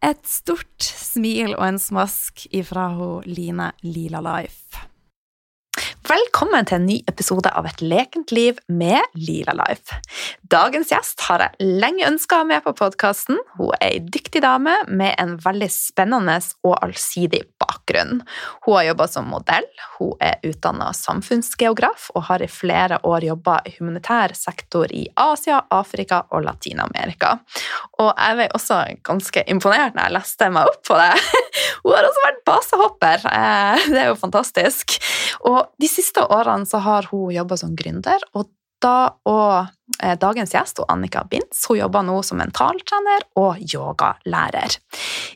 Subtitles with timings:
[0.00, 4.89] Et stort smil og en smask ifra ho Line Lila Life.
[6.10, 9.94] Velkommen til en ny episode av Et lekent liv med Lila Life.
[10.50, 13.38] Dagens gjest har jeg lenge ønska med på podkasten.
[13.54, 18.24] Hun er ei dyktig dame med en veldig spennende og allsidig bakgrunn.
[18.64, 19.68] Hun har jobba som modell,
[20.00, 25.60] hun er utdanna samfunnsgeograf og har i flere år jobba i humanitær sektor i Asia,
[25.70, 27.36] Afrika og Latin-Amerika.
[28.02, 31.12] Og jeg ble også ganske imponert når jeg leste meg opp på det.
[31.84, 33.30] Hun har også vært basehopper.
[33.30, 34.98] Eh, det er jo fantastisk.
[35.46, 35.99] Og de siste
[36.30, 38.50] årene så har hun jobba som gründer, og
[38.80, 39.68] da og
[40.00, 44.78] eh, dagens gjest, Annika Binds, hun jobber nå som mentaltrener og yogalærer.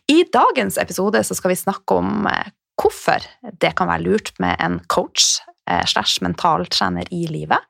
[0.09, 3.25] I dagens episode så skal vi snakke om eh, hvorfor
[3.61, 5.39] det kan være lurt med en coach
[5.69, 7.61] eh, slash mentaltrener i livet,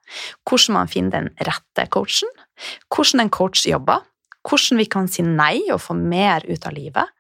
[0.48, 2.30] hvordan man finner den rette coachen,
[2.94, 4.04] hvordan en coach jobber,
[4.44, 7.10] hvordan vi kan si nei og få mer ut av livet,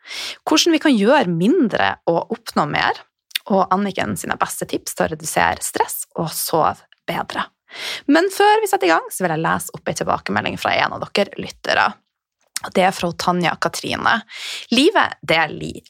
[0.44, 3.00] hvordan vi kan gjøre mindre og oppnå mer,
[3.50, 6.78] og Anniken sine beste tips til å redusere stress og sove
[7.08, 7.46] bedre.
[8.06, 10.94] Men før vi setter i gang, så vil jeg lese opp en tilbakemelding fra en
[10.96, 11.88] av dere lyttere.
[12.74, 14.16] Det er fra Tanja Katrine.
[14.72, 15.40] Livet, det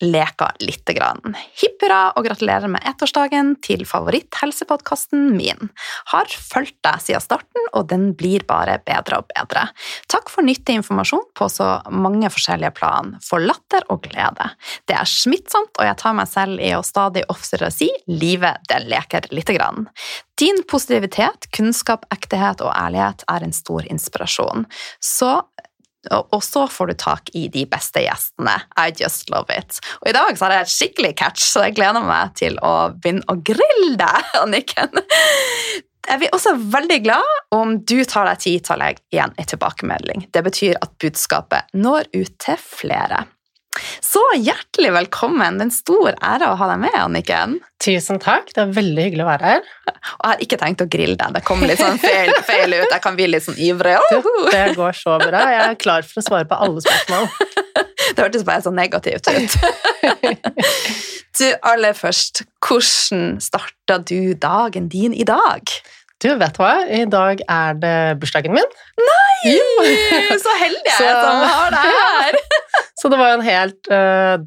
[0.02, 1.36] leker lite grann.
[1.60, 5.70] Hipp hurra og gratulerer med ettårsdagen til favoritthelsepodkasten min.
[6.12, 9.68] Har fulgt deg siden starten, og den blir bare bedre og bedre.
[10.10, 14.50] Takk for nyttig informasjon på så mange forskjellige plan, for latter og glede.
[14.88, 18.84] Det er smittsomt, og jeg tar meg selv i å stadig oftere si livet, det
[18.88, 19.88] leker lite grann.
[20.40, 24.64] Din positivitet, kunnskap, ektehet og ærlighet er en stor inspirasjon.
[24.98, 25.30] Så
[26.12, 28.56] og så får du tak i de beste gjestene.
[28.80, 29.80] I just love it.
[30.02, 32.74] Og i dag så har jeg et skikkelig catch, så jeg gleder meg til å
[32.94, 35.02] begynne å grille deg, Anniken.
[36.04, 39.48] Jeg blir også veldig glad om du tar deg tid til å legge igjen en
[39.48, 40.26] tilbakemelding.
[40.36, 43.24] Det betyr at budskapet når ut til flere.
[44.04, 45.58] Så hjertelig velkommen.
[45.58, 47.56] Det er en stor ære å ha deg med, Anniken.
[47.82, 48.52] Tusen takk.
[48.54, 49.64] Det er veldig hyggelig å være her.
[49.90, 51.34] Og jeg har ikke tenkt å grille deg.
[51.34, 52.86] Det kommer litt sånn feil, feil ut.
[52.86, 53.96] Jeg kan bli litt sånn ivrig.
[53.98, 54.28] Oh!
[54.52, 55.42] det går så bra.
[55.54, 57.28] Jeg er klar for å svare på alle spørsmål.
[58.14, 59.58] Det hørtes bare så negativt ut.
[61.34, 65.66] Du, aller først, hvordan starta du dagen din i dag?
[66.22, 66.74] Du, vet du hva?
[66.86, 68.76] I dag er det bursdagen min.
[69.00, 69.54] Nei!
[70.44, 72.38] Så heldig jeg er som har deg her!
[73.00, 74.38] Så det var en helt uh,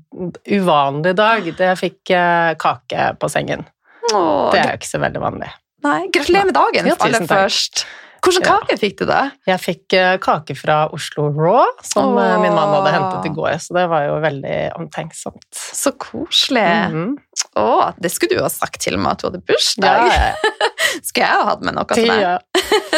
[0.49, 1.45] uvanlig dag.
[1.51, 3.67] Jeg fikk uh, kake på sengen.
[4.09, 5.49] Åh, det er jo ikke så veldig vanlig.
[5.85, 7.83] Nei, Gratulerer med dagen, ja, aller først.
[8.27, 8.79] Hvilken kake ja.
[8.81, 9.21] fikk du, da?
[9.47, 12.33] Jeg fikk uh, kake fra Oslo Raw, som Åh.
[12.43, 13.55] min mann hadde hentet i går.
[13.63, 15.47] Så det var jo veldig omtenksomt.
[15.55, 16.67] Så koselig.
[16.67, 17.15] Mm -hmm.
[17.57, 20.11] Å, det skulle du jo ha sagt til meg at du hadde bursdag.
[20.11, 20.33] Ja.
[21.07, 22.39] skulle jeg ha hatt med noe til deg?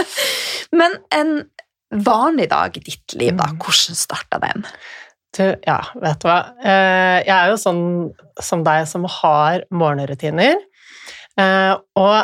[0.79, 1.35] Men en
[1.89, 3.61] vanlig dag i ditt liv, da, mm.
[3.63, 4.65] hvordan starta den?
[5.37, 6.39] Du, ja, vet du hva.
[6.63, 7.83] Eh, jeg er jo sånn
[8.41, 10.57] som deg som har morgenrutiner.
[11.39, 12.17] Eh, og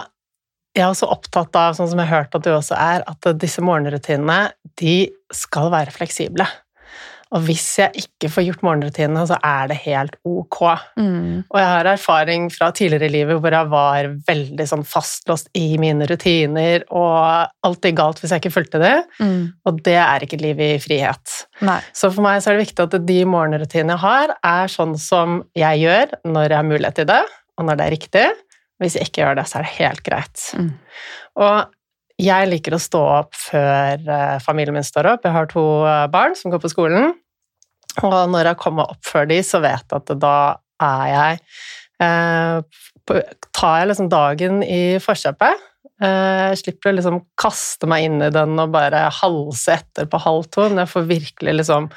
[0.76, 3.32] jeg er også opptatt av, sånn som jeg har hørt at du også er, at
[3.40, 4.40] disse morgenrutinene
[4.82, 4.98] de
[5.34, 6.48] skal være fleksible.
[7.34, 10.60] Og hvis jeg ikke får gjort morgenrutinene, så er det helt ok.
[11.00, 11.44] Mm.
[11.50, 15.66] Og jeg har erfaring fra tidligere i livet hvor jeg var veldig sånn fastlåst i
[15.82, 18.96] mine rutiner, og alltid galt hvis jeg ikke fulgte det.
[19.20, 19.42] Mm.
[19.66, 21.40] Og det er ikke liv i frihet.
[21.66, 21.80] Nei.
[21.98, 25.42] Så for meg så er det viktig at de morgenrutinene jeg har, er sånn som
[25.58, 27.24] jeg gjør når jeg har mulighet til det,
[27.56, 28.26] og når det er riktig.
[28.82, 30.46] Hvis jeg ikke gjør det, så er det helt greit.
[30.58, 30.72] Mm.
[31.44, 35.28] Og jeg liker å stå opp før eh, familien min står opp.
[35.28, 37.14] Jeg har to eh, barn som går på skolen.
[38.04, 40.38] Og når jeg kommer opp før de, så vet jeg at da
[40.84, 41.44] er jeg
[42.04, 45.60] eh, Tar jeg liksom dagen i forkjøpet.
[46.04, 50.20] Eh, jeg slipper å liksom kaste meg inn i den og bare halse etter på
[50.26, 50.68] halv to.
[50.68, 51.90] Jeg får virkelig liksom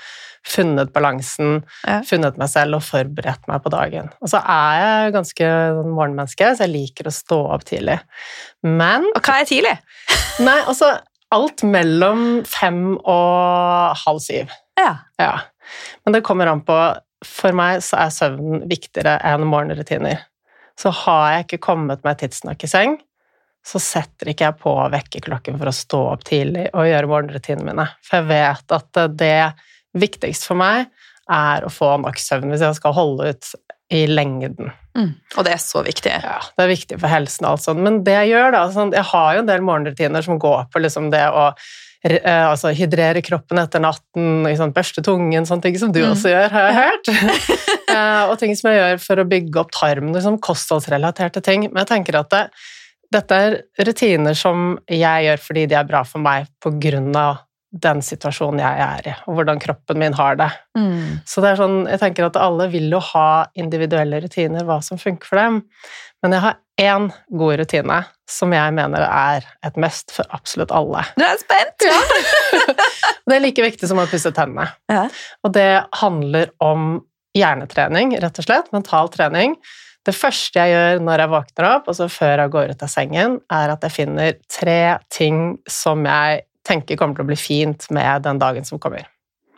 [0.48, 1.98] funnet balansen, ja.
[2.06, 4.08] funnet meg selv og forberedt meg på dagen.
[4.22, 5.50] Og så er jeg ganske
[5.80, 7.98] sånn morgenmenneske, så jeg liker å stå opp tidlig.
[8.64, 9.74] Men Og hva er tidlig?
[10.46, 10.94] nei, altså
[11.34, 14.54] alt mellom fem og halv syv.
[14.78, 14.94] Ja.
[15.20, 15.34] ja.
[16.06, 16.78] Men det kommer an på
[17.26, 20.22] For meg så er søvnen viktigere enn morgenrutiner.
[20.78, 22.92] Så har jeg ikke kommet meg tidsnok i seng,
[23.68, 27.88] så setter ikke jeg på vekkerklokken for å stå opp tidlig og gjøre morgenrutinene mine.
[28.06, 29.34] For jeg vet at det
[29.98, 30.86] viktigste for meg
[31.28, 33.50] er å få nok søvn hvis jeg skal holde ut
[33.92, 34.70] i lengden.
[34.98, 35.12] Mm.
[35.36, 36.12] Og det er så viktig.
[36.12, 37.48] Ja, det er viktig for helsen.
[37.48, 37.74] Altså.
[37.76, 40.82] Men det jeg gjør, da sånn, Jeg har jo en del morgenrutiner som går på
[40.82, 41.46] liksom det å
[42.04, 46.10] eh, altså, hydrere kroppen etter natten, liksom, børste tungen, sånne ting som du mm.
[46.12, 47.12] også gjør, har jeg hørt.
[47.94, 51.68] eh, og ting som jeg gjør for å bygge opp tarmen, liksom, kostholdsrelaterte ting.
[51.70, 52.44] Men jeg tenker at det,
[53.14, 57.44] dette er rutiner som jeg gjør fordi de er bra for meg på grunn av
[57.68, 60.48] den situasjonen jeg er i, og hvordan kroppen min har det.
[60.78, 61.18] Mm.
[61.28, 65.00] Så det er sånn, jeg tenker at alle vil jo ha individuelle rutiner, hva som
[65.00, 65.58] funker for dem.
[66.24, 67.98] Men jeg har én god rutine
[68.30, 71.04] som jeg mener er et mest for absolutt alle.
[71.20, 71.84] Du er spent!
[71.84, 71.98] Ja.
[73.28, 74.70] det er like viktig som å pusse tennene.
[74.88, 75.04] Ja.
[75.44, 75.70] Og det
[76.00, 77.02] handler om
[77.36, 78.72] hjernetrening, rett og slett.
[78.72, 79.58] Mental trening.
[80.08, 83.38] Det første jeg gjør når jeg våkner opp, altså før jeg går ut av sengen,
[83.52, 84.80] er at jeg finner tre
[85.12, 89.04] ting som jeg tenker kommer til å bli fint med den dagen som kommer.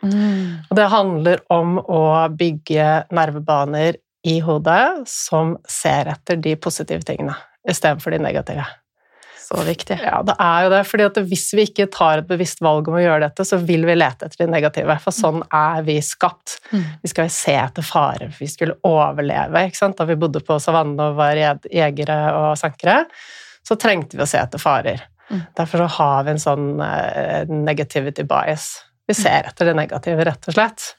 [0.01, 0.65] Mm.
[0.67, 2.03] Og det handler om å
[2.35, 7.37] bygge nervebaner i hodet som ser etter de positive tingene
[7.69, 8.65] istedenfor de negative.
[9.51, 9.97] Så viktig.
[10.03, 10.81] Ja, det er jo det.
[10.87, 13.83] fordi at hvis vi ikke tar et bevisst valg om å gjøre dette, så vil
[13.87, 14.95] vi lete etter de negative.
[15.03, 16.55] For sånn er vi skapt.
[16.71, 16.85] Mm.
[17.03, 18.31] Vi skal se etter farer.
[18.37, 19.65] Vi skulle overleve.
[19.67, 19.97] ikke sant?
[19.99, 23.03] Da vi bodde på savannen og var jegere og sankere,
[23.67, 25.03] så trengte vi å se etter farer.
[25.31, 25.43] Mm.
[25.59, 28.71] Derfor har vi en sånn uh, negativity bias.
[29.09, 29.19] Vi mm.
[29.19, 30.91] ser etter det negative, rett og slett.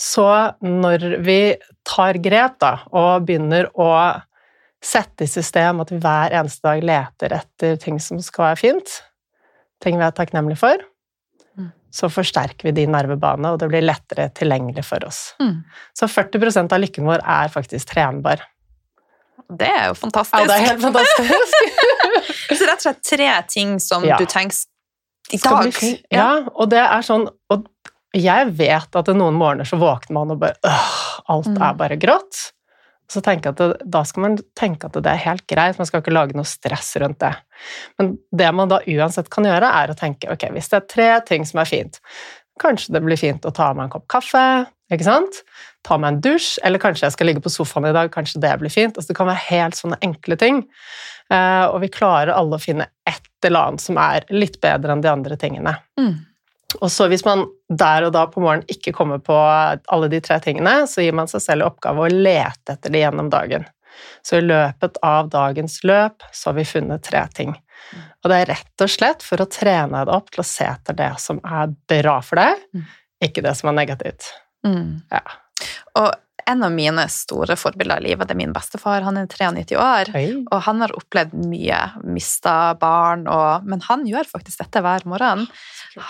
[0.00, 0.26] Så
[0.66, 1.40] når vi
[1.86, 3.90] tar grep da, og begynner å
[4.84, 8.96] sette i system at vi hver eneste dag leter etter ting som skal være fint,
[9.84, 10.82] ting vi er takknemlige for,
[11.58, 11.70] mm.
[11.94, 15.22] så forsterker vi de nervebanene, og det blir lettere tilgjengelig for oss.
[15.42, 15.62] Mm.
[15.96, 18.44] Så 40% av lykken vår er faktisk trenbar.
[19.44, 20.38] Det er jo fantastisk.
[20.40, 21.34] Ja, det er helt fantastisk.
[22.58, 24.16] så rett og slett tre ting som ja.
[24.20, 24.56] du tenker
[25.32, 25.72] i dag.
[25.80, 25.98] Ja.
[26.18, 27.62] ja, og det er sånn Og
[28.14, 30.90] jeg vet at noen morgener så våkner man og bare øh,
[31.32, 31.62] Alt mm.
[31.64, 32.40] er bare grått.
[33.10, 36.36] Så det, Da skal man tenke at det er helt greit, man skal ikke lage
[36.36, 37.34] noe stress rundt det.
[37.98, 41.10] Men det man da uansett kan gjøre, er å tenke ok, hvis det er tre
[41.28, 42.00] ting som er fint
[42.62, 44.40] Kanskje det blir fint å ta med en kopp kaffe,
[44.94, 45.40] ikke sant?
[45.82, 48.52] Ta meg en dusj, eller kanskje jeg skal ligge på sofaen i dag, kanskje det
[48.60, 48.94] blir fint.
[48.94, 50.60] Altså, det kan være helt sånne enkle ting.
[51.32, 55.02] Uh, og vi klarer alle å finne et eller annet som er litt bedre enn
[55.02, 55.74] de andre tingene.
[55.98, 56.14] Mm.
[56.80, 60.40] Og så hvis man der og da på morgenen ikke kommer på alle de tre
[60.42, 63.66] tingene, så gir man seg selv i oppgave å lete etter det gjennom dagen.
[64.26, 67.54] Så i løpet av dagens løp så har vi funnet tre ting.
[68.24, 70.96] Og det er rett og slett for å trene deg opp til å se etter
[70.98, 72.84] det som er bra for deg, mm.
[73.28, 74.30] ikke det som er negativt.
[74.66, 75.04] Mm.
[75.12, 75.22] Ja.
[76.00, 76.08] Og
[76.46, 79.04] en av mine store forbilder i livet det er min bestefar.
[79.06, 80.26] Han er 93 år, Hei.
[80.44, 81.80] og han har opplevd mye.
[82.04, 85.46] Mista barn og Men han gjør faktisk dette hver morgen.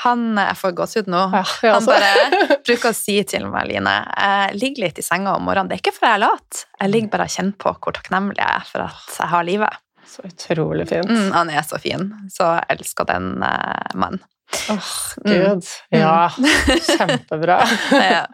[0.03, 1.23] Han Jeg får gåsehud nå.
[1.35, 1.45] Ja,
[1.77, 5.71] han bare bruker å si til meg, Line, jeg ligger litt i senga om morgenen.
[5.71, 8.41] Det er ikke fordi jeg er lat, jeg ligger bare og kjenner på hvor takknemlig
[8.41, 9.81] jeg er for at jeg har livet.
[10.09, 11.11] Så utrolig fint.
[11.11, 12.11] Mm, han er så fin.
[12.33, 14.23] Så jeg elsker den uh, mannen.
[14.71, 14.89] Åh, oh,
[15.25, 15.65] gud.
[15.91, 16.01] Mm.
[16.01, 16.31] Ja,
[16.99, 17.57] kjempebra.
[17.91, 18.27] ja.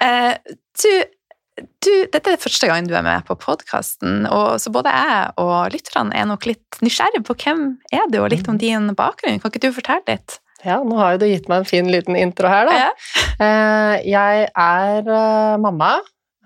[0.00, 0.34] Uh,
[0.82, 0.92] du,
[1.56, 4.26] du, dette er første gang du er med på podkasten,
[4.60, 7.62] så både jeg og lytterne er nok litt nysgjerrige på hvem
[7.94, 8.62] er du, og litt om mm.
[8.64, 9.40] din bakgrunn.
[9.40, 10.38] Kan ikke du fortelle litt?
[10.66, 12.76] Ja, nå har jo du gitt meg en fin liten intro her, da.
[12.76, 12.92] Ja.
[13.40, 15.10] Uh, jeg er
[15.62, 15.96] mamma.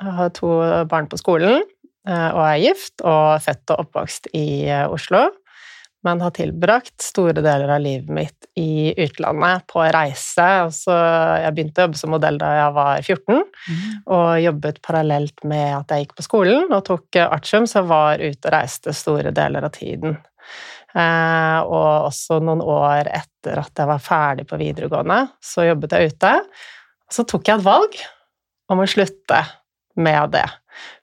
[0.01, 0.55] Jeg har to
[0.91, 1.65] barn på skolen.
[2.09, 5.27] Eh, og er gift og født og oppvokst i eh, Oslo.
[6.07, 10.47] Men har tilbrakt store deler av livet mitt i utlandet, på reise.
[10.65, 10.95] Altså,
[11.43, 13.83] jeg begynte å jobbe som modell da jeg var 14, mm.
[14.17, 18.25] og jobbet parallelt med at jeg gikk på skolen og tok artium, så jeg var
[18.25, 20.17] ute og reiste store deler av tiden.
[20.91, 26.15] Eh, og også noen år etter at jeg var ferdig på videregående, så jobbet jeg
[26.15, 26.33] ute.
[27.11, 28.01] Og så tok jeg et valg
[28.71, 29.45] om å slutte
[30.01, 30.47] med det.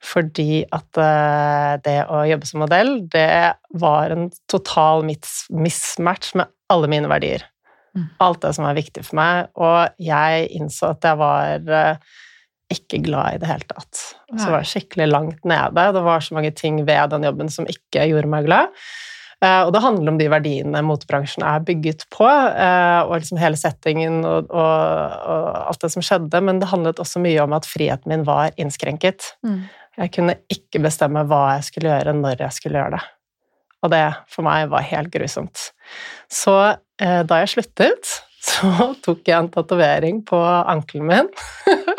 [0.04, 6.90] Fordi at eh, det å jobbe som modell, det var en total mismatch med alle
[6.90, 7.46] mine verdier.
[7.96, 8.08] Mm.
[8.22, 9.52] Alt det som var viktig for meg.
[9.58, 12.16] Og jeg innså at jeg var eh,
[12.72, 14.00] ikke glad i det hele tatt.
[14.28, 15.86] Så var jeg skikkelig langt nede.
[15.96, 18.74] Det var så mange ting ved den jobben som ikke gjorde meg glad.
[19.44, 23.58] Eh, Og det handler om de verdiene motebransjen er bygget på, eh, og liksom hele
[23.60, 27.68] settingen og, og, og alt det som skjedde, men det handlet også mye om at
[27.68, 29.32] friheten min var innskrenket.
[29.46, 29.60] Mm.
[29.98, 33.04] Jeg kunne ikke bestemme hva jeg skulle gjøre, når jeg skulle gjøre det.
[33.86, 35.68] Og det for meg var helt grusomt.
[36.30, 36.54] Så
[36.98, 38.10] eh, da jeg sluttet,
[38.48, 41.30] så tok jeg en tatovering på ankelen min.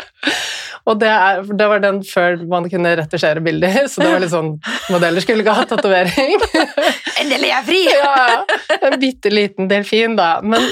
[0.90, 4.34] og det, er, det var den før man kunne retusjere bilder, så det var litt
[4.34, 4.54] sånn
[4.90, 6.38] Modeller skulle ikke ha tatovering.
[7.20, 7.82] Endelig er jeg fri!
[7.90, 8.80] ja, ja.
[8.80, 10.32] En bitte liten delfin, da.
[10.42, 10.64] Men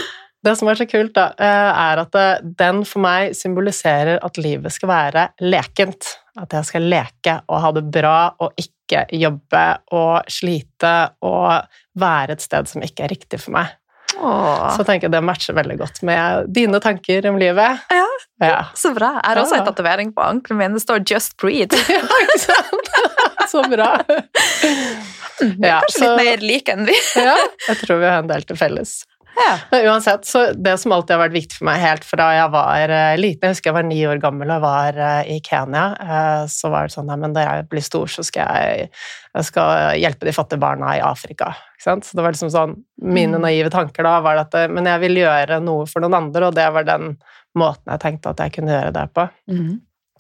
[0.45, 2.19] det som er så kult, da, eh, er at
[2.59, 6.15] den for meg symboliserer at livet skal være lekent.
[6.39, 9.65] At jeg skal leke og ha det bra og ikke jobbe
[9.99, 10.95] og slite
[11.27, 11.67] og
[11.99, 13.75] være et sted som ikke er riktig for meg.
[14.19, 17.85] Åh, Så jeg det matcher veldig godt med dine tanker om livet.
[17.91, 18.08] Ja.
[18.41, 19.13] Ja, så bra.
[19.23, 20.75] Jeg har også en tatovering på ankelen min.
[20.79, 21.75] Det står 'Just breathe'.
[21.89, 22.95] ja ikke sant?
[23.49, 23.95] Så bra.
[24.07, 26.97] Vi er Ja, kanskje så- litt mer like enn vi.
[27.17, 27.37] Ja,
[27.69, 29.05] jeg tror vi har en del til felles.
[29.39, 29.53] Ja.
[29.71, 32.91] Men uansett, så det som alltid har vært viktig for meg helt fra jeg var
[32.91, 35.85] eh, liten Jeg husker jeg var ni år gammel og var eh, i Kenya.
[36.01, 38.91] eh, Så var det sånn at men da jeg blir stor, så skal jeg,
[39.39, 41.53] jeg skal hjelpe de fattige barna i Afrika.
[41.79, 43.43] Så det var liksom sånn Mine Mm.
[43.47, 46.67] naive tanker da var at Men jeg vil gjøre noe for noen andre, og det
[46.75, 47.17] var den
[47.59, 49.29] måten jeg tenkte at jeg kunne gjøre det på.
[49.51, 49.77] Mm.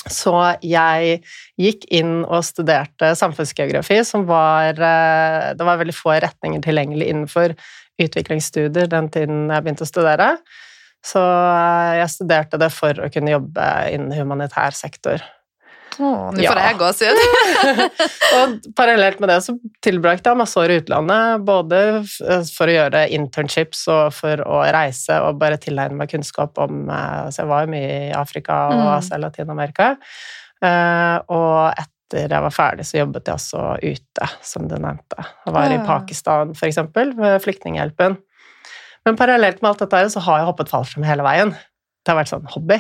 [0.09, 0.33] Så
[0.64, 1.18] jeg
[1.61, 7.54] gikk inn og studerte samfunnsgeografi, som var eh, Det var veldig få retninger tilgjengelig innenfor
[7.99, 10.28] utviklingsstudier den tiden jeg begynte å studere.
[11.04, 15.25] Så eh, jeg studerte det for å kunne jobbe innen humanitær sektor.
[15.99, 16.52] Nå Ja.
[16.52, 17.21] får jeg gåsehud.
[18.38, 21.81] Og parallelt med det så tilbrakte jeg masse år i utlandet, både
[22.55, 27.28] for å gjøre internships og for å reise og bare tilegne meg kunnskap om eh,
[27.35, 28.87] Så jeg var jo mye i Afrika og Mm.
[28.97, 29.88] Asia og Latin-Amerika.
[30.62, 35.19] Eh, Og etter jeg var ferdig, så jobbet jeg også ute, som du nevnte.
[35.45, 35.85] Jeg var i Ah.
[35.85, 38.17] Pakistan, for eksempel, med Flyktninghjelpen.
[39.07, 41.52] Men parallelt med alt dette så har jeg hoppet fallskjerm hele veien.
[42.08, 42.76] Det har vært sånn hobby.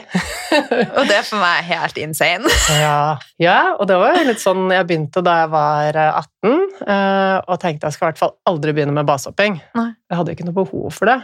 [0.96, 2.48] Og det er for meg helt insane.
[2.78, 6.62] Ja, ja, og det var litt sånn jeg begynte da jeg var eh, 18,
[6.94, 9.58] eh, og tenkte jeg skal i hvert fall aldri begynne med basehopping.
[9.76, 11.18] Jeg hadde ikke noe behov for det.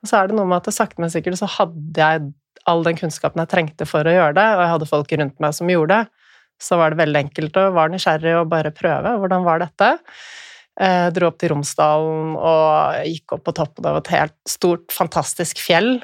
[0.00, 2.30] Og så er det noe med at det sakte, men sikkert så hadde jeg
[2.70, 5.56] all den kunnskapen jeg trengte for å gjøre det, og jeg hadde folk rundt meg
[5.58, 6.30] som gjorde det.
[6.64, 9.12] Så var det veldig enkelt å være nysgjerrig og bare prøve.
[9.20, 9.90] Hvordan var dette?
[10.80, 15.60] Jeg dro opp til Romsdalen og gikk opp på toppen av et helt stort, fantastisk
[15.60, 15.98] fjell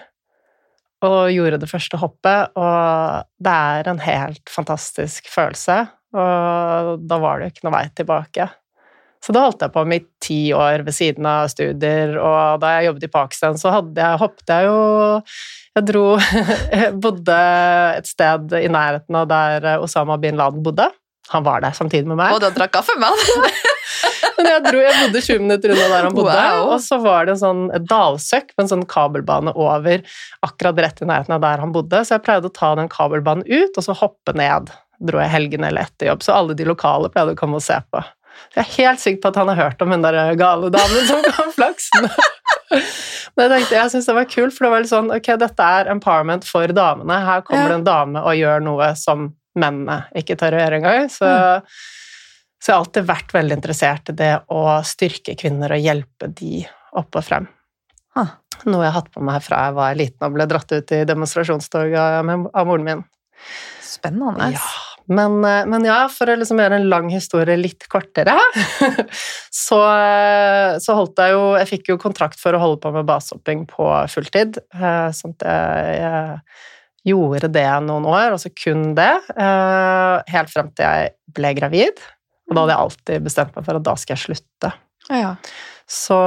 [1.04, 5.82] og gjorde det første hoppet, og det er en helt fantastisk følelse.
[6.16, 8.48] Og da var det ikke noe vei tilbake.
[9.24, 12.76] Så da holdt jeg på med i ti år ved siden av studier, og da
[12.76, 14.76] jeg jobbet i Pakistan, så hadde jeg, hoppet jeg jo
[15.76, 17.38] Jeg dro jeg bodde
[17.98, 20.88] et sted i nærheten av der Osama bin Laden bodde.
[21.34, 22.36] Han var der samtidig med meg.
[22.36, 23.72] Og da drakk kaffe med han.
[24.36, 26.72] Men jeg, dro, jeg bodde 20 minutter unna der han bodde, Wow.
[26.74, 30.02] og så var det en sånn dalsøkk med en sånn kabelbane over
[30.46, 33.46] akkurat rett i nærheten av der han bodde, så jeg pleide å ta den kabelbanen
[33.48, 34.72] ut, og så hoppe ned.
[35.06, 37.76] Dro jeg helgene eller etter jobb, så alle de lokale pleide å komme og se
[37.92, 38.00] på.
[38.52, 41.06] Så jeg er helt sikker på at han har hørt om den der gale damen
[41.08, 42.08] som kan flaksen.
[43.36, 45.66] Men jeg tenkte, jeg syntes det var kult, for det var litt sånn Ok, dette
[45.80, 47.18] er empowerment for damene.
[47.24, 51.08] Her kommer det en dame og gjør noe som mennene ikke tør å gjøre engang.
[51.12, 51.30] Så,
[52.66, 56.64] så jeg har alltid vært veldig interessert i det å styrke kvinner og hjelpe de
[56.98, 57.44] opp og frem.
[58.18, 58.32] Ah.
[58.66, 61.04] Noe jeg har hatt på meg fra jeg var liten og ble dratt ut i
[61.06, 63.04] demonstrasjonstog av, av moren min.
[63.86, 64.48] Spennende.
[64.56, 64.64] Ja,
[65.14, 68.34] men, eh, men ja, for å liksom gjøre en lang historie litt kortere,
[69.66, 73.06] så, eh, så holdt jeg jo Jeg fikk jo kontrakt for å holde på med
[73.06, 79.12] basehopping på fulltid, eh, sånn at jeg, jeg gjorde det noen år, altså kun det,
[79.38, 82.02] helt frem til jeg ble gravid.
[82.46, 84.72] Og da hadde jeg alltid bestemt meg for at da skal jeg slutte.
[85.10, 85.32] Ja.
[85.86, 86.18] Så,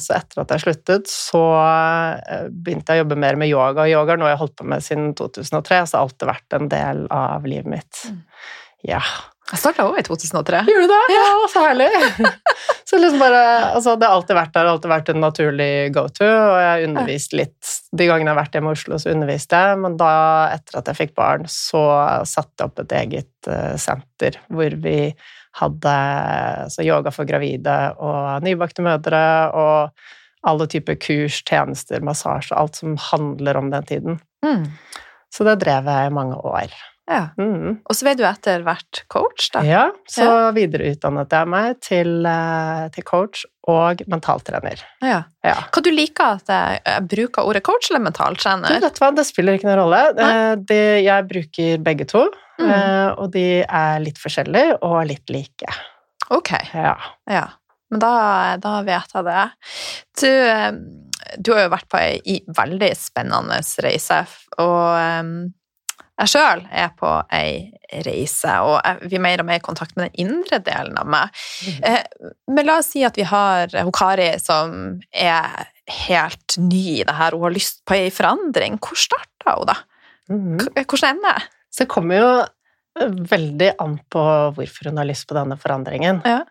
[0.00, 3.84] så etter at jeg sluttet, så eh, begynte jeg å jobbe mer med yoga.
[3.84, 6.30] Og yoga er noe jeg har holdt på med siden 2003, så det har alltid
[6.32, 8.04] vært en del av livet mitt.
[8.08, 8.22] Mm.
[8.88, 9.02] Ja.
[9.46, 10.64] Jeg starta òg i 2003.
[10.66, 11.14] Gjorde du det?
[11.14, 11.86] Ja, så herlig!
[12.88, 13.42] så liksom bare,
[13.76, 17.74] altså Det har alltid vært der, alltid vært en naturlig go-to, og jeg underviste litt.
[17.94, 20.10] De gangene jeg har vært hjemme i Oslo, så underviste jeg, men da,
[20.56, 21.84] etter at jeg fikk barn, så
[22.26, 24.98] satte jeg opp et eget uh, senter hvor vi
[25.60, 25.94] hadde
[26.74, 29.22] så yoga for gravide og nybakte mødre
[29.56, 30.02] og
[30.46, 34.20] alle typer kurs, tjenester, massasje, alt som handler om den tiden.
[34.44, 34.68] Mm.
[35.32, 36.74] Så det drev jeg i mange år.
[37.08, 37.28] Ja.
[37.38, 37.76] Mm.
[37.86, 39.60] Og så ble du etter hvert coach, da.
[39.62, 44.82] Ja, så videreutdannet jeg meg til, eh, til coach og mentaltrener.
[45.02, 45.20] Ja.
[45.46, 45.54] Ja.
[45.70, 48.80] Hva du liker at jeg, bruker ordet coach eller Du, mentaltrener?
[48.82, 50.02] vet hva, det spiller ikke noen rolle.
[50.18, 52.24] Eh, Det, jeg bruker begge to,
[52.58, 52.70] Mm.
[52.72, 55.68] eh, og de er litt forskjellige og litt like.
[56.30, 56.96] Ok, Ja.
[57.28, 57.46] ja.
[57.90, 59.50] Men da, da vet jeg det.
[60.18, 60.30] Du,
[61.38, 64.26] du har jo vært på ei veldig spennende reise,
[64.58, 65.52] og
[66.16, 67.72] jeg sjøl er på ei
[68.06, 71.10] reise, og jeg, vi er mer og mer i kontakt med den indre delen av
[71.12, 71.42] meg.
[71.66, 72.30] Mm.
[72.56, 75.68] Men la oss si at vi har Hokari Kari som er
[76.06, 78.80] helt ny i det her, hun har lyst på ei forandring.
[78.82, 79.76] Hvor starta hun, da?
[80.32, 80.56] Mm.
[80.82, 81.36] Hvordan ender?
[81.36, 81.62] det?
[81.70, 86.22] Så det kommer jo eh, veldig an på hvorfor hun har lyst på denne forandringen.
[86.24, 86.42] Ja.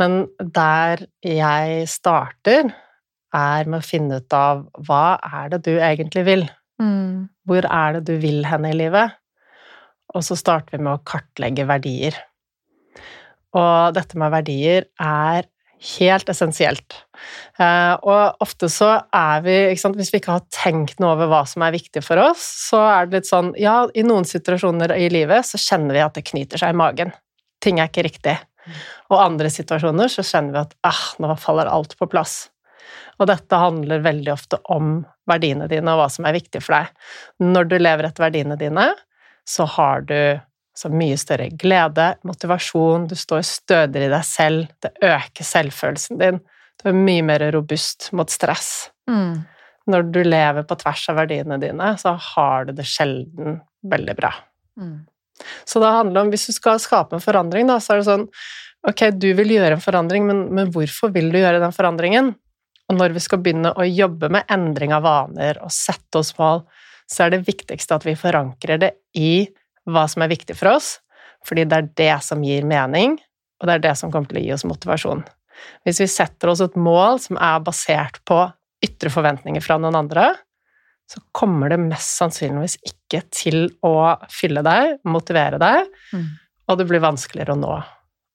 [0.00, 2.72] Men der jeg starter,
[3.36, 6.46] er med å finne ut av hva er det du egentlig vil?
[6.80, 7.28] Mm.
[7.48, 9.16] Hvor er det du vil henne i livet?
[10.16, 12.16] Og så starter vi med å kartlegge verdier.
[13.56, 15.48] Og dette med verdier er
[15.98, 16.96] helt essensielt.
[17.58, 21.30] Eh, og ofte så er vi ikke sant, Hvis vi ikke har tenkt noe over
[21.30, 24.96] hva som er viktig for oss, så er det litt sånn Ja, i noen situasjoner
[24.96, 27.12] i livet så kjenner vi at det knyter seg i magen.
[27.62, 28.36] Ting er ikke riktig.
[29.08, 32.48] Og andre situasjoner så kjenner vi at ah, nå faller alt på plass.
[33.18, 36.92] Og dette handler veldig ofte om verdiene dine og hva som er viktig for deg.
[37.44, 38.90] Når du lever etter verdiene dine,
[39.48, 40.20] så har du
[40.78, 46.38] så mye større glede, motivasjon, du står stødigere i deg selv, det øker selvfølelsen din,
[46.78, 48.90] du er mye mer robust mot stress.
[49.10, 49.42] Mm.
[49.90, 53.58] Når du lever på tvers av verdiene dine, så har du det sjelden
[53.90, 54.30] veldig bra.
[54.78, 55.00] Mm.
[55.66, 58.28] Så det handler om, hvis du skal skape en forandring, da, så er det sånn
[58.86, 62.28] Ok, du vil gjøre en forandring, men, men hvorfor vil du gjøre den forandringen?
[62.88, 66.62] Og når vi skal begynne å jobbe med endring av vaner og sette oss mål,
[67.08, 69.48] så er det viktigste at vi forankrer det i
[69.88, 70.98] hva som er viktig for oss,
[71.46, 73.16] fordi det er det som gir mening,
[73.60, 75.24] og det er det som kommer til å gi oss motivasjon.
[75.86, 78.42] Hvis vi setter oss et mål som er basert på
[78.84, 80.30] ytre forventninger fra noen andre,
[81.08, 86.26] så kommer det mest sannsynligvis ikke til å fylle deg, motivere deg, Mm.
[86.68, 87.84] og det blir vanskeligere å nå.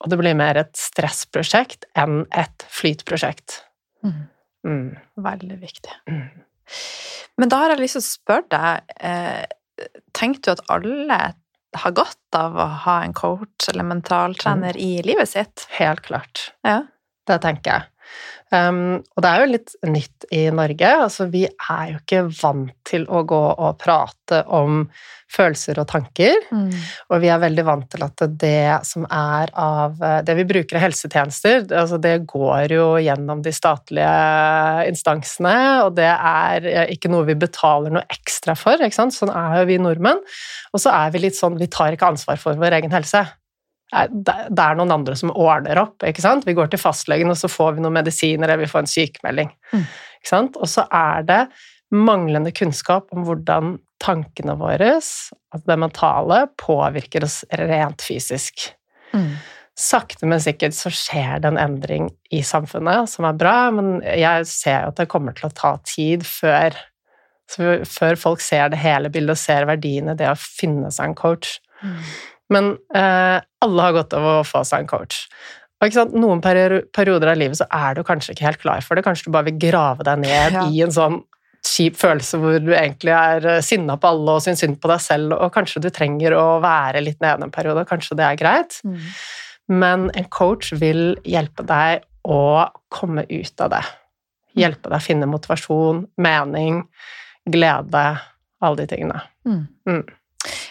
[0.04, 3.62] Og det blir mer et stressprosjekt enn et flytprosjekt.
[4.04, 4.28] Mm.
[4.68, 4.96] Mm.
[5.26, 5.96] Veldig viktig.
[6.10, 6.44] Mm.
[7.38, 11.20] Men da har jeg lyst til å spørre deg, eh, tenker du at alle
[11.74, 15.66] har godt av å ha en coach eller mentaltrener i livet sitt?
[15.80, 16.52] Helt klart.
[16.66, 16.84] Ja.
[17.28, 17.90] Det tenker jeg.
[18.54, 20.90] Um, og det er jo litt nytt i Norge.
[21.08, 24.84] Altså, vi er jo ikke vant til å gå og prate om
[25.34, 26.36] følelser og tanker.
[26.54, 26.70] Mm.
[27.10, 29.98] Og vi er veldig vant til at det som er av
[30.28, 35.96] Det vi bruker av helsetjenester, det- altså det går jo gjennom de statlige instansene, og
[35.96, 38.78] det er ikke noe vi betaler noe ekstra for.
[38.78, 40.22] Sånn er jo vi nordmenn.
[40.74, 43.28] Og så er vi litt sånn Vi tar ikke ansvar for vår egen helse.
[43.94, 46.04] Det er noen andre som ordner opp.
[46.04, 46.48] ikke sant?
[46.48, 49.54] Vi går til fastlegen, og så får vi noen medisiner, eller vi får en sykemelding.
[49.74, 49.86] Mm.
[50.20, 50.58] Ikke sant?
[50.58, 51.42] Og så er det
[51.94, 58.72] manglende kunnskap om hvordan tankene våre, altså det mentale, påvirker oss rent fysisk.
[59.14, 59.36] Mm.
[59.80, 64.48] Sakte, men sikkert så skjer det en endring i samfunnet som er bra, men jeg
[64.50, 66.76] ser jo at det kommer til å ta tid før,
[67.50, 71.12] så før folk ser det hele bildet og ser verdiene i det å finne seg
[71.12, 71.58] en coach.
[71.82, 72.04] Mm.
[72.54, 75.24] Men eh, alle har godt av å få seg en coach.
[75.84, 75.98] Og?
[76.16, 79.04] Noen perioder av livet så er du kanskje ikke helt klar for det.
[79.06, 80.68] Kanskje du bare vil grave deg ned Ja.
[80.70, 81.22] i en sånn
[81.64, 85.00] kjip følelse hvor du egentlig er eh, sinna på alle og syns synd på deg
[85.04, 87.86] selv, og kanskje du trenger å være litt nede en periode.
[87.90, 88.80] Kanskje det er greit.
[88.84, 88.98] Mm.
[89.84, 93.84] Men en coach vil hjelpe deg å komme ut av det.
[94.60, 96.84] Hjelpe deg å finne motivasjon, mening,
[97.50, 98.04] glede,
[98.64, 99.24] alle de tingene.
[99.48, 99.64] Mm.
[99.88, 100.04] Mm.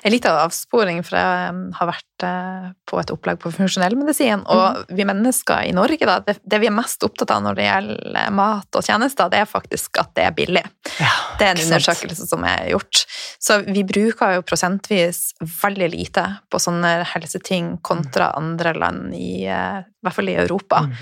[0.02, 4.90] En liten avsporing, for jeg har vært eh, på et opplegg på funksjonell medisin, og
[4.90, 8.34] vi mennesker i Norge, da, det, det vi er mest opptatt av når det gjelder
[8.34, 10.64] mat og tjenester, det er faktisk at det er billig.
[10.98, 13.04] Ja, Det er en undersøkelse som er gjort.
[13.42, 15.28] Så vi bruker jo prosentvis
[15.62, 20.82] veldig lite på sånne helseting kontra andre land, i, eh, i hvert fall i Europa.
[20.88, 20.98] Mm.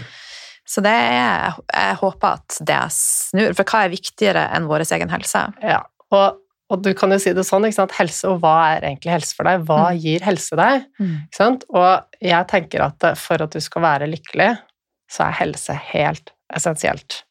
[0.71, 5.11] Så det er, jeg håper at det snur, for hva er viktigere enn vår egen
[5.11, 5.49] helse?
[5.65, 5.81] Ja,
[6.15, 6.39] og,
[6.71, 9.65] og du kan jo si det sånn, helse, og hva er egentlig helse for deg?
[9.67, 9.99] Hva Mm.
[10.05, 10.85] gir helse deg?
[11.01, 11.65] Ikke sant?
[11.75, 14.53] Og jeg tenker at eh, for at du skal være lykkelig,
[15.11, 17.23] så er helse helt essensielt.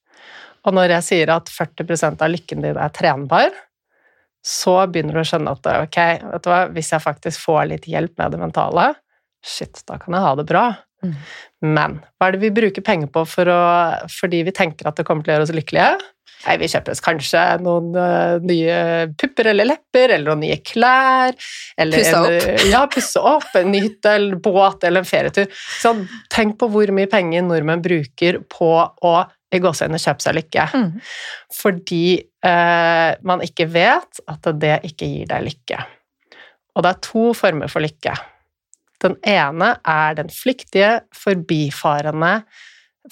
[0.68, 3.52] Og når jeg sier at 40% av lykken din er trenbar,
[4.46, 5.98] så begynner du å skjønne at ok,
[6.34, 8.94] vet du hva, hvis jeg faktisk får litt hjelp med det mentale,
[9.44, 10.66] shit, da kan jeg ha det bra.
[11.04, 11.16] Mm.
[11.64, 13.60] Men hva er det vi bruker penger på for å,
[14.12, 15.94] fordi vi tenker at det kommer til å gjøre oss lykkelige?
[16.46, 21.36] Nei, vi kjøper oss kanskje noen uh, nye pupper eller lepper, eller noen nye klær.
[21.80, 22.48] Eller pusse opp.
[22.54, 23.50] En, ja, pusse opp.
[23.60, 25.52] En ny hytte eller båt eller en ferietur.
[25.82, 25.94] Så
[26.32, 29.14] tenk på hvor mye penger nordmenn bruker på å
[29.50, 30.66] i gåseøynene kjøpe seg lykke.
[30.78, 30.90] Mm.
[31.60, 32.04] Fordi
[32.46, 35.84] uh, man ikke vet at det ikke gir deg lykke.
[36.78, 38.16] Og det er to former for lykke.
[39.04, 42.44] Den ene er den flyktige, forbifarende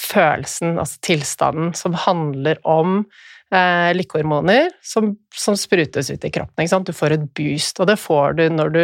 [0.01, 2.99] følelsen, altså tilstanden, som handler om
[3.53, 6.83] eh, lykkehormoner som, som, sprutes ut i kroppen.
[6.85, 8.83] Du får et boost, og det får du når du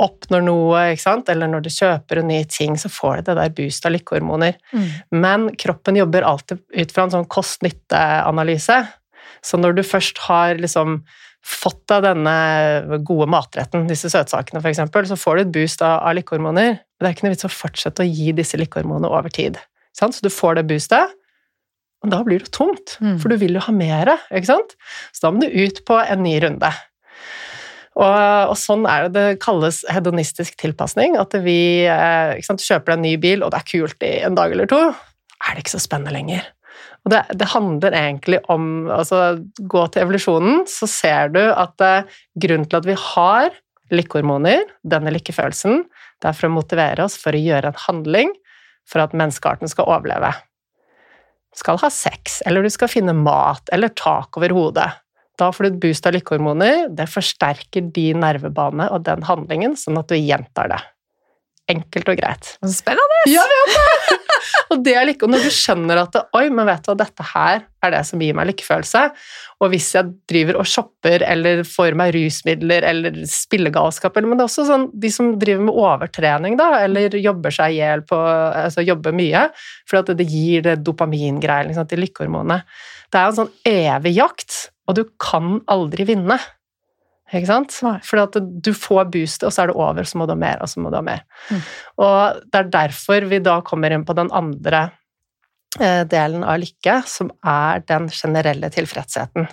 [0.00, 0.84] oppnår noe,
[1.28, 4.56] eller når du kjøper en ny ting, så får du det der boost av lykkehormoner.
[4.72, 4.86] Mm.
[5.12, 8.78] Men kroppen jobber alltid ut fra en sånn kost-nytte-analyse.
[9.44, 11.02] Så når du først har liksom
[11.44, 16.16] fått av denne gode matretten, disse søtsakene f.eks., så får du et boost av, av
[16.18, 16.80] lykkehormoner.
[16.80, 19.60] Men det er ikke noe vits å fortsette å gi disse lykkehormonene over tid.
[19.96, 21.16] Så du får det boostet,
[22.00, 23.18] og da blir det tomt, mm.
[23.20, 24.14] for du vil jo ha mer.
[24.32, 26.70] Så da må du ut på en ny runde.
[27.98, 31.18] Og, og, sånn er det det kalles hedonistisk tilpasning.
[31.20, 34.54] At vi eh, sant, kjøper en ny bil, og det er kult i en dag
[34.54, 34.80] eller to,
[35.40, 36.46] er det ikke så spennende lenger.
[37.04, 42.20] Og det, det, handler egentlig om altså, Gå til evolusjonen, så ser du at eh,
[42.40, 43.50] grunnen til at vi har
[43.90, 45.82] lykkehormoner, denne lykkefølelsen,
[46.22, 48.30] det er for å motivere oss for å gjøre en handling
[48.90, 50.32] for at menneskearten skal overleve.
[51.50, 54.90] Du skal ha sex, eller du skal finne mat, eller tak over hodet.
[55.40, 56.90] Da får du et boost av lykkehormoner.
[56.94, 60.80] Det forsterker din nervebane og den handlingen, sånn at du gjentar det.
[61.70, 62.54] Enkelt og greit.
[62.66, 63.18] Spennende!
[63.30, 64.16] Ja, vet det.
[64.72, 67.26] og det er like, og når du skjønner at Oi, men vet du hva, dette
[67.32, 69.02] her er det som gir meg lykkefølelse.
[69.60, 74.48] Og hvis jeg driver og shopper eller får meg rusmidler eller spillegalskap Men det er
[74.48, 78.84] også sånn de som driver med overtrening, da, eller jobber seg i hjel på Altså
[78.84, 79.46] jobber mye,
[79.88, 82.66] for at det gir det dopamingreier, liksom, til lykkehormonet.
[83.10, 86.38] Det er en sånn evig jakt, og du kan aldri vinne.
[87.30, 87.74] Ikke sant?
[88.06, 90.70] For du får boostet, og så er det over, så må du ha mer, og
[90.70, 91.22] så må du ha mer.
[91.50, 91.60] Mm.
[92.02, 94.88] Og det er derfor vi da kommer inn på den andre
[95.78, 99.46] eh, delen av lykke, som er den generelle tilfredsheten.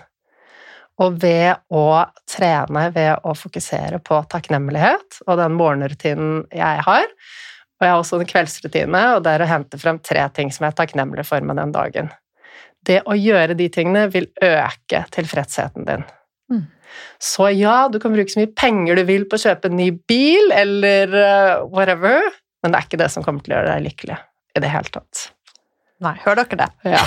[1.05, 1.87] Og ved å
[2.25, 7.05] trene, ved å fokusere på takknemlighet og den morgenrutinen jeg har,
[7.77, 10.65] og jeg har også en kveldsrutine, og det er å hente frem tre ting som
[10.65, 12.09] jeg er takknemlig for med den dagen.
[12.81, 16.07] Det å gjøre de tingene vil øke tilfredsheten din.
[17.21, 19.89] Så ja, du kan bruke så mye penger du vil på å kjøpe en ny
[20.09, 22.29] bil, eller uh, whatever,
[22.63, 24.19] men det er ikke det som kommer til å gjøre deg lykkelig
[24.57, 25.29] i det hele tatt.
[26.05, 26.93] Nei, hører dere det?
[26.93, 27.01] Ja.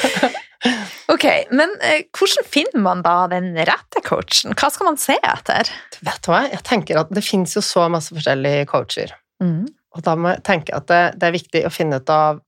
[1.14, 4.56] ok, men uh, hvordan finner man da den rette coachen?
[4.56, 5.72] Hva skal man se etter?
[6.00, 9.12] Vet du hva, jeg tenker at det fins jo så masse forskjellige coacher.
[9.44, 9.68] Mm.
[9.96, 12.40] Og da må jeg tenke at det, det, er viktig å finne ut av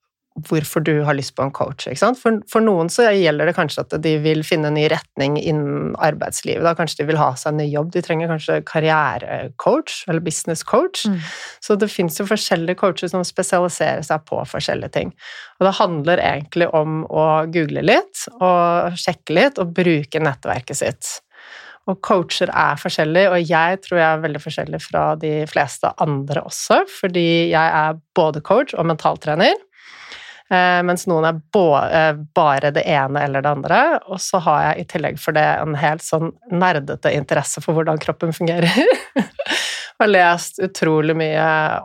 [0.49, 1.85] hvorfor du har lyst på en coach.
[2.19, 5.93] For, for, noen så gjelder det kanskje at de vil finne en ny retning innen
[6.01, 6.65] arbeidslivet.
[6.65, 7.91] Da kanskje de vil ha seg en ny jobb.
[7.93, 11.05] De trenger kanskje karrierecoach eller business coach.
[11.07, 11.19] Mm.
[11.65, 15.13] Så det fins jo forskjellige coacher som spesialiserer seg på forskjellige ting.
[15.61, 21.13] Og det handler egentlig om å google litt og sjekke litt og bruke nettverket sitt.
[21.91, 26.45] Og coacher er forskjellige, og jeg tror jeg er veldig forskjellig fra de fleste andre
[26.47, 29.57] også, fordi jeg er både coach og mentaltrener.
[30.53, 33.81] Eh, mens noen er eh, bare det ene eller det andre.
[34.13, 38.01] Og så har jeg i tillegg for det en helt sånn nerdete interesse for hvordan
[38.03, 38.73] kroppen fungerer.
[40.03, 41.43] Jeg har lest utrolig mye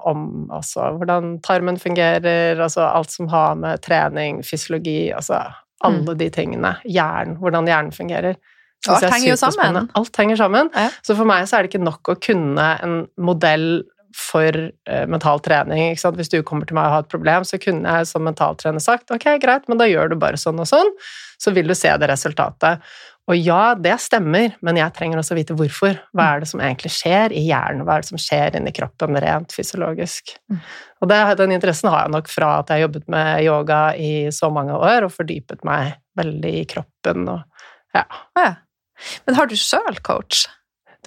[0.09, 5.43] om altså, hvordan tarmen fungerer, altså alt som har med trening, fysiologi, altså
[5.85, 6.17] alle mm.
[6.17, 6.71] de tingene.
[6.89, 8.39] Hjernen, hvordan hjernen fungerer.
[8.89, 9.91] Alt henger jo sammen.
[9.99, 10.71] Alt henger sammen.
[10.73, 10.87] Ja.
[11.05, 13.67] Så for meg så er det ikke nok å kunne en modell
[14.15, 14.55] for
[14.89, 15.95] uh, mental trening.
[15.97, 19.13] Hvis du kommer til meg og har et problem, så kunne jeg som mentaltrener sagt
[19.13, 20.91] ok, greit, men da gjør du bare sånn og sånn,
[21.41, 22.83] så vil du se det resultatet.
[23.27, 25.97] Og ja, det stemmer, men jeg trenger også vite hvorfor.
[26.15, 27.83] Hva er det som egentlig skjer i hjernen?
[27.83, 30.31] Hva er det som skjer inni kroppen rent fysiologisk?
[30.47, 30.61] Mm.
[31.03, 34.11] Og det, den interessen har jeg nok fra at jeg har jobbet med yoga i
[34.31, 37.43] så mange år og fordypet meg veldig i kroppen og
[37.95, 38.05] ja.
[38.39, 38.53] ja.
[39.27, 40.45] Men har du sjøl coach?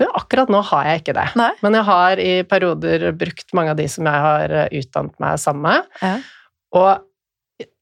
[0.00, 1.50] Du, akkurat nå har jeg ikke det, Nei.
[1.60, 5.40] men jeg har i perioder brukt mange av de som jeg har eh, utdannet meg
[5.42, 5.88] sammen med.
[6.00, 6.16] Ja.
[6.80, 6.90] Og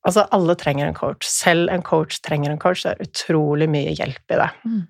[0.02, 1.28] altså, alle trenger en coach.
[1.30, 2.82] Selv en coach trenger en coach.
[2.82, 4.50] Det er utrolig mye hjelp i det.
[4.66, 4.86] Mm.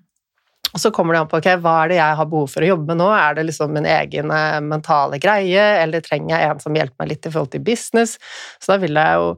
[0.69, 2.71] Og så kommer det an på okay, hva er det jeg har behov for å
[2.71, 3.07] jobbe med nå.
[3.13, 7.13] Er det liksom min egen eh, mentale greie, eller trenger jeg en som hjelper meg
[7.13, 8.17] litt i forhold til business?
[8.61, 9.31] Så da vil jeg jo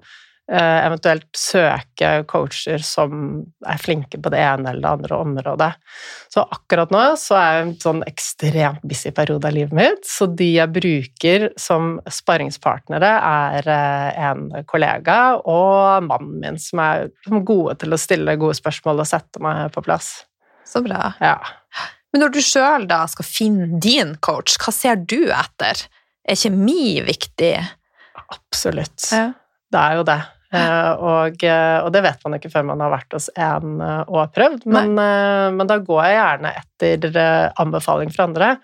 [0.59, 5.69] eventuelt søke coacher som er flinke på det ene eller det andre området.
[6.33, 10.27] Så akkurat nå så er jeg en sånn ekstremt busy periode av livet mitt, så
[10.27, 13.13] de jeg bruker som sparringspartnere,
[13.55, 17.07] er eh, en kollega og mannen min, som er
[17.47, 20.13] gode til å stille gode spørsmål og sette meg på plass.
[20.67, 21.13] Så bra.
[21.23, 21.37] Ja.
[22.11, 25.85] Men når du sjøl da skal finne din coach, hva ser du etter?
[26.27, 27.55] Er kjemi viktig?
[28.31, 29.07] Absolutt.
[29.11, 29.31] Ja.
[29.71, 30.19] Det er jo det.
[30.51, 34.01] Eh, og, eh, og det vet man ikke før man har vært hos en eh,
[34.07, 34.97] og har prøvd, men,
[35.55, 37.21] men da går jeg gjerne etter
[37.61, 38.55] anbefaling fra andre.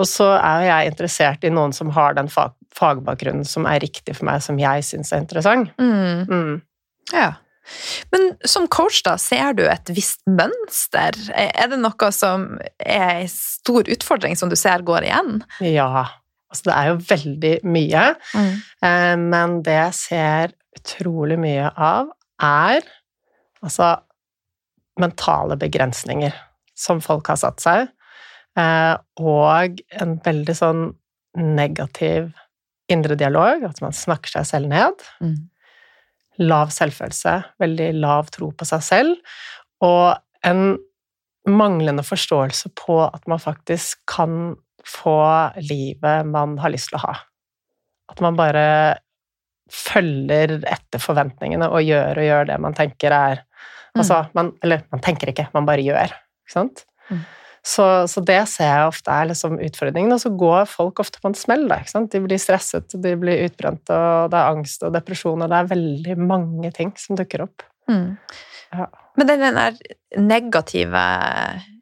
[0.00, 4.16] Og så er jeg interessert i noen som har den fag, fagbakgrunnen som er riktig
[4.16, 5.72] for meg, som jeg syns er interessant.
[5.82, 6.26] Mm.
[6.30, 6.54] Mm.
[7.12, 7.32] Ja.
[8.14, 11.18] Men som coach, da, ser du et visst mønster?
[11.34, 12.46] Er det noe som
[12.78, 15.42] er en stor utfordring som du ser går igjen?
[15.66, 16.06] Ja.
[16.50, 19.26] Altså, det er jo veldig mye, mm.
[19.30, 22.10] men det jeg ser utrolig mye av,
[22.42, 22.84] er
[23.60, 23.94] altså
[25.00, 26.34] mentale begrensninger
[26.78, 27.88] som folk har satt seg,
[28.58, 30.84] eh, og en veldig sånn
[31.40, 32.30] negativ
[32.90, 35.04] indre dialog, at man snakker seg selv ned.
[35.22, 35.36] Mm.
[36.42, 39.36] Lav selvfølelse, veldig lav tro på seg selv,
[39.84, 40.78] og en
[41.48, 44.56] manglende forståelse på at man faktisk kan
[44.86, 45.20] få
[45.60, 47.14] livet man har lyst til å ha.
[48.10, 48.64] At man bare
[49.74, 53.46] følger etter forventningene og gjør og gjør det man tenker er
[53.98, 56.12] Altså, man, eller man tenker ikke, man bare gjør.
[56.46, 56.84] Ikke sant?
[57.10, 57.24] Mm.
[57.66, 61.28] Så, så det ser jeg ofte er liksom utfordringen, og så går folk ofte på
[61.28, 61.66] en smell.
[61.68, 62.12] Da, ikke sant?
[62.12, 65.72] De blir stresset, de blir utbrent, og det er angst og depresjon, og det er
[65.74, 67.66] veldig mange ting som dukker opp.
[67.90, 68.14] Mm.
[68.72, 68.86] Ja.
[69.18, 69.76] Men den der
[70.16, 71.04] negative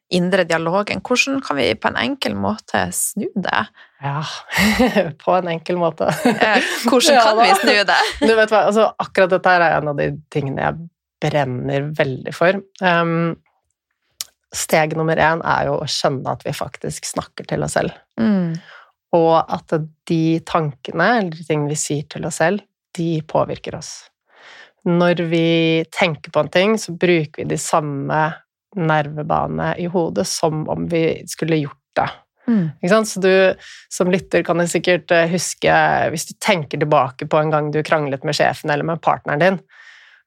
[0.09, 3.65] indre dialogen, hvordan kan vi på en enkel måte snu det?
[4.03, 4.23] Ja,
[5.25, 6.09] på en enkel måte.
[6.15, 7.99] Hvordan kan ja, vi snu det?
[8.29, 12.61] Du vet hva, altså akkurat dette er en av de tingene jeg brenner veldig for.
[12.81, 13.37] Um,
[14.55, 17.97] steg nummer én er jo å skjønne at vi faktisk snakker til oss selv.
[18.21, 18.57] Mm.
[19.19, 19.75] Og at
[20.09, 22.65] de tankene, eller de tingene vi sier til oss selv,
[22.97, 23.93] de påvirker oss.
[24.89, 25.49] Når vi
[25.93, 28.21] tenker på en ting, så bruker vi de samme
[28.77, 32.09] nervebanene i hodet som om vi skulle gjort det.
[32.49, 32.65] Mm.
[32.81, 33.11] Ikke sant?
[33.11, 33.33] Så du
[33.93, 35.73] som lytter kan jo sikkert eh, huske,
[36.13, 39.59] hvis du tenker tilbake på en gang du kranglet med sjefen eller med partneren din,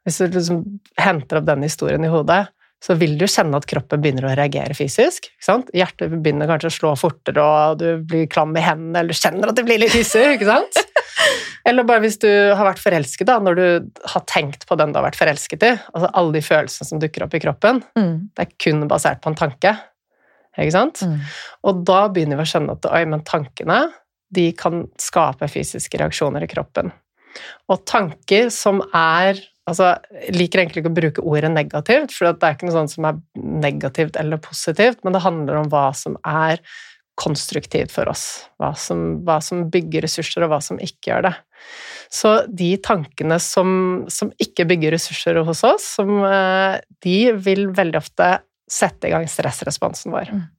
[0.05, 0.63] hvis du liksom
[0.97, 2.45] henter opp den historien i hodet,
[2.81, 5.27] så vil du kjenne at kroppen begynner å reagere fysisk.
[5.29, 5.67] Ikke sant?
[5.77, 9.59] Hjertet begynner kanskje å slå fortere, og du blir klam i hendene, eller kjenner at
[9.59, 10.23] det blir litt hissig.
[10.39, 10.79] ikke sant?
[11.69, 13.65] Eller bare hvis du har vært forelsket, da, når du
[14.13, 15.71] har tenkt på den du har vært forelsket i.
[15.93, 17.83] altså Alle de følelsene som dukker opp i kroppen.
[17.99, 18.13] Mm.
[18.35, 19.75] Det er kun basert på en tanke.
[20.57, 21.03] Ikke sant?
[21.07, 21.19] Mm.
[21.69, 23.83] Og da begynner vi å skjønne at oi, men tankene
[24.31, 26.91] de kan skape fysiske reaksjoner i kroppen.
[27.71, 32.47] Og tanker som er altså, Jeg liker egentlig ikke å bruke ordet negativt, for det
[32.47, 33.19] er ikke noe sånt som er
[33.61, 36.63] negativt eller positivt, men det handler om hva som er
[37.21, 38.25] konstruktivt for oss.
[38.61, 41.35] Hva som, hva som bygger ressurser, og hva som ikke gjør det.
[42.11, 43.73] Så de tankene som,
[44.11, 48.33] som ikke bygger ressurser hos oss, som, eh, de vil veldig ofte
[48.71, 50.33] sette i gang stressresponsen vår.
[50.33, 50.49] Mm.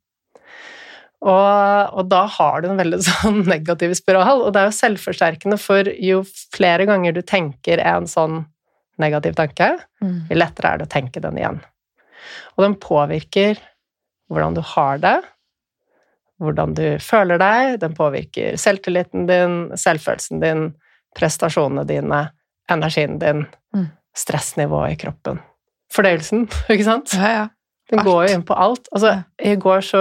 [1.22, 5.58] Og, og da har du en veldig sånn negativ spiral, og det er jo selvforsterkende,
[5.60, 6.22] for jo
[6.54, 8.44] flere ganger du tenker en sånn
[9.02, 10.24] negativ tanke, Mm.
[10.26, 11.60] jo lettere er det å tenke den igjen.
[12.56, 13.60] Og den påvirker
[14.26, 15.14] hvordan du har det,
[16.42, 20.68] hvordan du føler deg, den påvirker selvtilliten din, selvfølelsen din,
[21.18, 22.26] prestasjonene dine,
[22.72, 23.86] energien din, Mm.
[24.16, 25.38] stressnivået i kroppen.
[25.92, 27.14] Fordøyelsen, ikke sant?
[27.16, 27.46] Ja, ja.
[27.90, 28.06] Den Alt.
[28.06, 28.86] går jo inn på alt.
[28.92, 29.10] Altså,
[29.42, 30.00] I går så,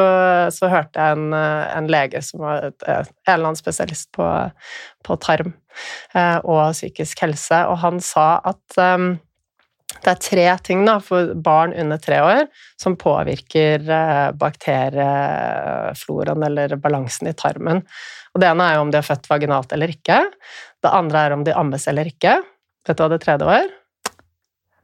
[0.51, 4.27] så hørte jeg en, eh, en lege som var eh, en eller annen spesialist på,
[5.04, 5.54] på tarm
[6.13, 9.10] eh, og psykisk helse, og han sa at um,
[10.01, 12.45] det er tre ting da, for barn under tre år
[12.80, 17.84] som påvirker eh, bakteriefloraen eller balansen i tarmen.
[18.34, 20.17] Og det ene er jo om de er født vaginalt eller ikke.
[20.82, 22.34] Det andre er om de ammes eller ikke.
[22.88, 23.67] Vet du hva det tredje var?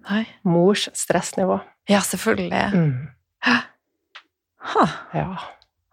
[0.09, 0.23] Nei.
[0.47, 1.57] Mors stressnivå.
[1.89, 2.65] Ja, selvfølgelig.
[2.75, 3.07] Mm.
[4.67, 4.85] Ha.
[5.15, 5.29] Ja.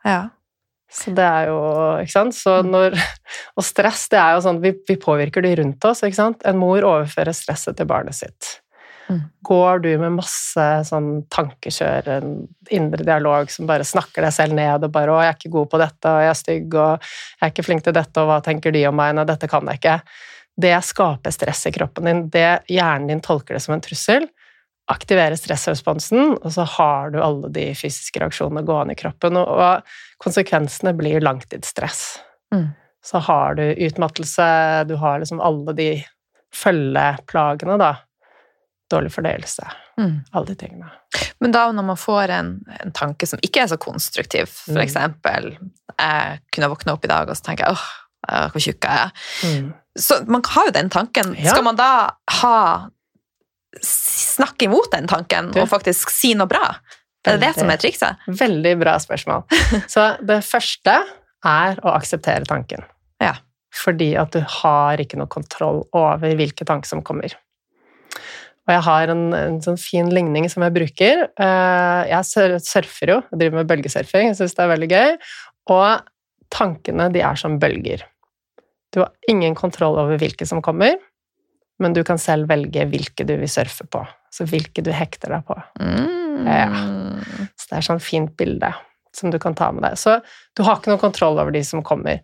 [0.05, 0.21] Ja.
[0.95, 1.59] Så det er jo
[2.03, 2.35] Ikke sant?
[2.35, 2.71] Så Mm.
[2.71, 2.95] når,
[3.59, 6.43] og stress, det er jo sånn Vi, vi påvirker de rundt oss, ikke sant?
[6.47, 8.61] En mor overfører stresset til barnet sitt.
[9.09, 9.21] Mm.
[9.45, 12.37] Går du med masse sånn tankekjør, en
[12.73, 15.71] indre dialog som bare snakker deg selv ned og bare 'Å, jeg er ikke god
[15.71, 18.39] på dette, og jeg er stygg, og jeg er ikke flink til dette, og hva
[18.43, 20.01] tenker de om meg?' Nei, dette kan jeg ikke.
[20.57, 22.29] Det skaper stress i kroppen din.
[22.31, 24.29] Det Hjernen din tolker det som en trussel.
[24.91, 29.37] Aktiverer stressresponsen, og så har du alle de fysiske reaksjonene gående i kroppen.
[29.37, 29.83] Og, og
[30.23, 32.21] konsekvensene blir langtidsstress.
[32.55, 32.69] Mm.
[33.05, 34.47] Så har du utmattelse,
[34.89, 35.89] du har liksom alle de
[36.55, 37.97] følgeplagene, da.
[38.93, 39.65] Dårlig fordøyelse.
[39.99, 40.25] Mm.
[40.35, 40.91] Alle de tingene.
[41.41, 42.51] Men da når man får en,
[42.85, 44.83] en tanke som ikke er så konstruktiv, for Mm.
[44.85, 45.47] eksempel
[45.99, 47.87] Jeg kunne våkne opp i dag og så tenker jeg, åh,
[48.33, 49.11] øh, hvor tjukk er jeg?
[49.49, 49.73] Mm.
[49.97, 51.35] Så man har jo den tanken.
[51.39, 51.51] Ja.
[51.55, 51.89] Skal man da
[52.41, 52.57] ha
[53.85, 55.61] snakke imot den tanken Du.
[55.63, 56.75] og faktisk si noe bra?
[57.27, 58.19] Er det det som er trikset?
[58.29, 59.47] Veldig bra spørsmål.
[59.95, 60.99] Så det første
[61.45, 62.85] er å akseptere tanken.
[63.23, 63.37] Ja.
[63.75, 67.33] Fordi at du har ikke noe kontroll over hvilke tanker som kommer.
[68.65, 71.27] Og jeg har en, en sånn fin ligning som jeg bruker.
[71.37, 75.17] Eh, Jeg surfer jo, jeg driver med bølgesurfing, jeg syns det er veldig gøy.
[75.75, 76.07] Og
[76.55, 78.07] tankene, de er som bølger.
[78.95, 80.97] Du har ingen kontroll over hvilke som kommer,
[81.83, 84.01] men du kan selv velge hvilke du vil surfe på.
[84.33, 85.57] Så hvilke du hekter deg på.
[85.83, 87.21] Mm.
[87.59, 88.71] Så det er sånn fint bilde
[89.15, 89.99] som du kan ta med deg.
[90.01, 90.17] Så
[90.57, 92.23] du har ikke noen kontroll over de som kommer.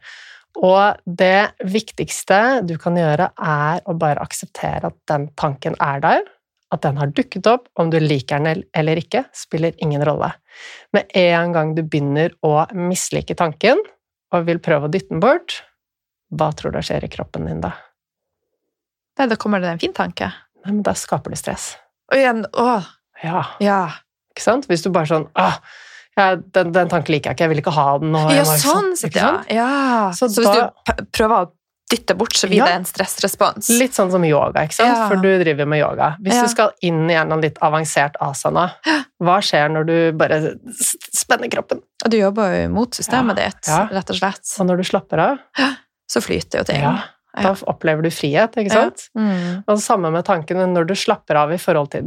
[0.59, 6.25] Og det viktigste du kan gjøre, er å bare akseptere at den tanken er der.
[6.75, 7.69] At den har dukket opp.
[7.79, 10.33] Om du liker den eller ikke, spiller ingen rolle.
[10.95, 13.81] Med en gang du begynner å mislike tanken
[14.35, 15.61] og vil prøve å dytte den bort,
[16.31, 17.73] hva tror du skjer i kroppen din da?
[19.19, 20.29] Nei, da kommer det en fin tanke.
[20.63, 21.73] Nei, men da skaper du stress.
[22.13, 22.87] Og igjen, åh,
[23.21, 23.81] Ja, ja.
[24.33, 24.69] ikke sant?
[24.71, 25.59] Hvis du bare sånn Åh,
[26.55, 28.15] den, den tanken liker jeg ikke, jeg vil ikke ha den.
[28.19, 29.31] Og Ja, sånn sett, ja.
[29.49, 30.11] ja.
[30.17, 31.51] Så, Så hvis du prøver å
[31.91, 32.67] dytte bort, så blir Ja.
[32.71, 33.69] det en stressrespons.
[33.81, 34.93] Litt sånn som yoga, ikke sant?
[34.95, 35.09] Ja.
[35.11, 36.13] For du driver med yoga.
[36.23, 36.43] Hvis Ja.
[36.47, 38.69] du skal inn i en litt avansert asana,
[39.21, 40.55] hva skjer når du bare
[41.13, 41.83] spenner kroppen?
[42.09, 44.55] Du jobber jo mot systemet ditt, rett og slett.
[44.61, 45.39] Og når du slapper av,
[46.09, 46.83] Så flyter jo ting.
[47.43, 49.09] da opplever du frihet, ikke sant?
[49.17, 49.65] Mm.
[49.69, 50.67] Og samme med tankene.
[50.73, 52.03] Når du slapper av i forhold til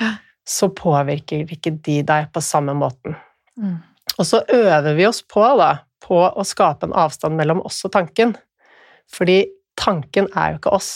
[0.00, 0.12] Ja.
[0.46, 3.16] så påvirker ikke de deg på samme måten.
[3.60, 3.78] Mm.
[4.18, 7.94] Og så øver vi oss på, da, på å skape en avstand mellom oss og
[7.94, 8.34] tanken.
[9.12, 9.44] Fordi
[9.80, 10.90] tanken er jo ikke oss.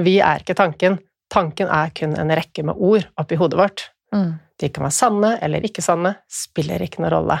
[0.00, 0.98] Vi er ikke tanken.
[1.30, 3.88] Tanken er kun en rekke med ord oppi hodet vårt.
[4.14, 4.38] Mm.
[4.60, 7.38] De kan være sanne eller ikke sanne, spiller ikke noen rolle.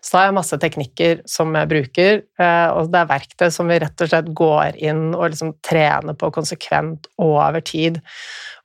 [0.00, 3.68] Så da har jeg masse teknikker som jeg bruker, eh, og det er verktøy som
[3.68, 8.00] vi rett og slett går inn og liksom trener på konsekvent og over tid.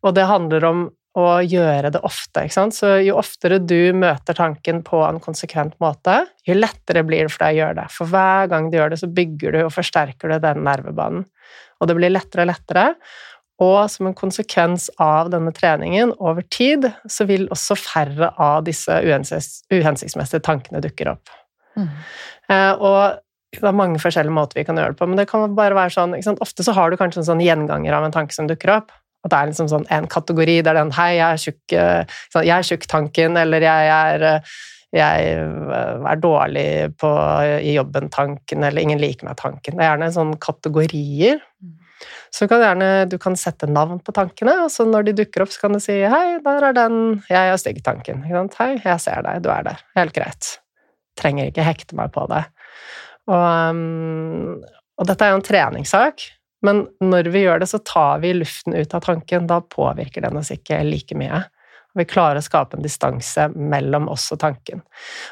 [0.05, 0.85] Og det handler om
[1.19, 2.45] å gjøre det ofte.
[2.45, 2.75] Ikke sant?
[2.77, 7.45] Så jo oftere du møter tanken på en konsekvent måte, jo lettere blir det for
[7.45, 7.85] deg å gjøre det.
[7.93, 11.27] For hver gang du gjør det, så bygger du og forsterker du den nervebanen.
[11.81, 12.87] Og det blir lettere og lettere.
[13.61, 18.97] Og som en konsekvens av denne treningen over tid, så vil også færre av disse
[19.05, 21.29] uhensiktsmessige tankene dukker opp.
[21.77, 21.91] Mm.
[22.49, 23.21] Eh, og
[23.53, 25.93] det er mange forskjellige måter vi kan gjøre det på, men det kan bare være
[25.93, 26.41] sånn ikke sant?
[26.41, 28.93] Ofte så har du kanskje en sånn gjenganger av en tanke som dukker opp.
[29.23, 32.45] At det er liksom sånn en kategori der den 'hei, jeg er tjukk', eh, sånn,
[32.45, 34.39] 'jeg er tjukk'-tanken, eller 'jeg er eh,
[34.93, 37.09] jeg eh, er dårlig på,
[37.61, 39.77] i jobben-tanken, eller 'ingen liker meg'-tanken.
[39.77, 41.39] Det er gjerne sånne kategorier.
[41.61, 41.79] Mm.
[42.33, 45.45] Så kan du gjerne du kan sette navn på tankene, og så når de dukker
[45.45, 48.25] opp, så kan du si 'hei, der er den, jeg er stygg-tanken'.
[48.25, 49.83] 'Hei, jeg ser deg, du er der'.
[49.95, 50.59] Helt greit.
[51.15, 52.45] Trenger ikke hekte meg på det.
[53.27, 54.63] Og, um,
[54.97, 56.21] og dette er jo en treningssak,
[56.63, 59.47] men når vi gjør det, så tar vi luften ut av tanken.
[59.49, 61.43] Da påvirker den oss ikke like mye.
[61.93, 64.81] Vi klarer å skape en distanse mellom oss og tanken.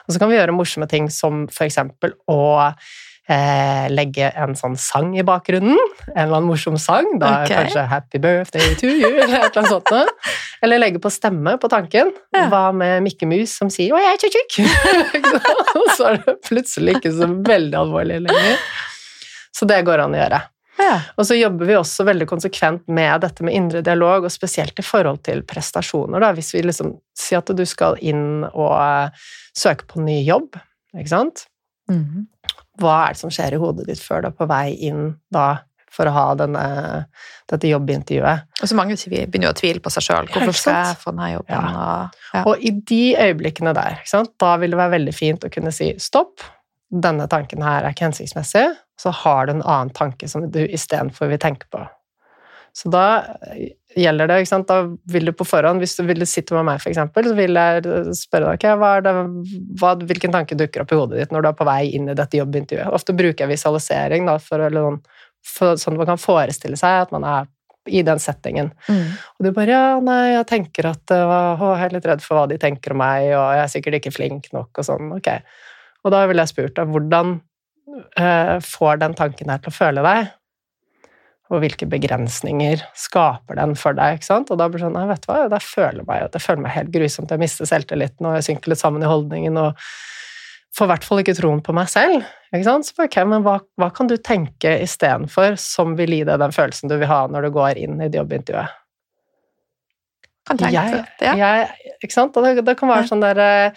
[0.05, 2.41] Og så kan vi gjøre morsomme ting som eksempel å
[3.31, 5.79] eh, legge en sånn sang i bakgrunnen.
[6.11, 7.07] En eller annen morsom sang.
[7.21, 7.55] Da okay.
[7.55, 9.91] kanskje 'Happy birthday to you' eller et eller annet sånt.
[9.91, 10.05] noe.
[10.61, 12.11] Eller legge på stemme på tanken.
[12.35, 12.45] Ja.
[12.51, 14.59] Hva med Mikke Mus som sier 'Å, jeg er tjukk'?
[15.79, 18.61] Og så er det plutselig ikke så veldig alvorlig lenger.
[19.51, 20.41] Så det går an å gjøre.
[20.81, 20.97] Ja.
[21.19, 24.85] Og så jobber vi også veldig konsekvent med dette med indre dialog, og spesielt i
[24.85, 26.23] forhold til prestasjoner.
[26.23, 26.33] Da.
[26.37, 29.25] Hvis vi liksom sier at du skal inn og eh,
[29.57, 30.57] søke på ny jobb,
[30.97, 31.45] ikke sant?
[31.91, 32.27] Mm.
[32.81, 35.49] Hva er det som skjer i hodet ditt før du er på vei inn da
[35.91, 36.63] for å ha denne,
[37.51, 38.47] dette jobbintervjuet?
[38.63, 40.31] Og så mange begynner jo å tvile på seg sjøl.
[40.31, 41.51] Hvorfor skal jeg få denne jobben?
[41.51, 41.83] Ja.
[41.83, 42.43] Og, ja.
[42.47, 43.99] Og i de øyeblikkene der,
[44.39, 46.47] da vil det være veldig fint å kunne si stopp,
[46.91, 48.67] denne tanken her er ikke hensiktsmessig,
[48.99, 51.85] så har du en annen tanke som du istedenfor vil tenke på.
[52.73, 53.23] Så da
[53.95, 56.79] gjelder det, ikke sant, da vil du på forhånd, hvis du ville sitte med meg
[56.79, 60.99] for eksempel, så vil jeg spørre deg, okay, det, hva, hvilken tanke dukker opp i
[60.99, 62.93] hodet ditt når du er på vei inn i dette jobbintervjuet?
[62.95, 65.01] Ofte bruker jeg visualisering da, for, eller sånn,
[65.43, 67.51] for, sånn at man kan forestille seg at man er
[67.89, 68.69] i den settingen.
[68.87, 69.05] Mm.
[69.35, 72.37] Og du bare ja, nei, jeg tenker at øh, å, jeg er litt redd for
[72.37, 75.11] hva de tenker om meg, og jeg er sikkert ikke flink nok, og sånn.
[75.17, 75.31] Ok.
[76.05, 77.33] Og da ville jeg spurt deg hvordan
[78.19, 80.31] øh, får den tanken her til å føle deg?
[81.51, 84.17] Og hvilke begrensninger skaper den for deg?
[84.17, 84.53] ikke sant?
[84.53, 86.75] Og da blir det sånn Nei, vet du hva, det føler meg, det føler meg
[86.77, 89.85] helt grusomt, jeg mister selvtilliten, og jeg synker litt sammen i holdningen, og
[90.77, 92.23] får i hvert fall ikke troen på meg selv.
[92.53, 92.87] Ikke sant?
[92.87, 96.91] Så ok, men hva, hva kan du tenke istedenfor som vil gi deg den følelsen
[96.91, 98.80] du vil ha når du går inn i jobbintervjuet?
[100.47, 101.33] Kan tenke Jeg, det, ja.
[101.37, 102.37] jeg, ikke sant?
[102.37, 103.09] Og det, det kan være Ja.
[103.11, 103.71] sånn der eh,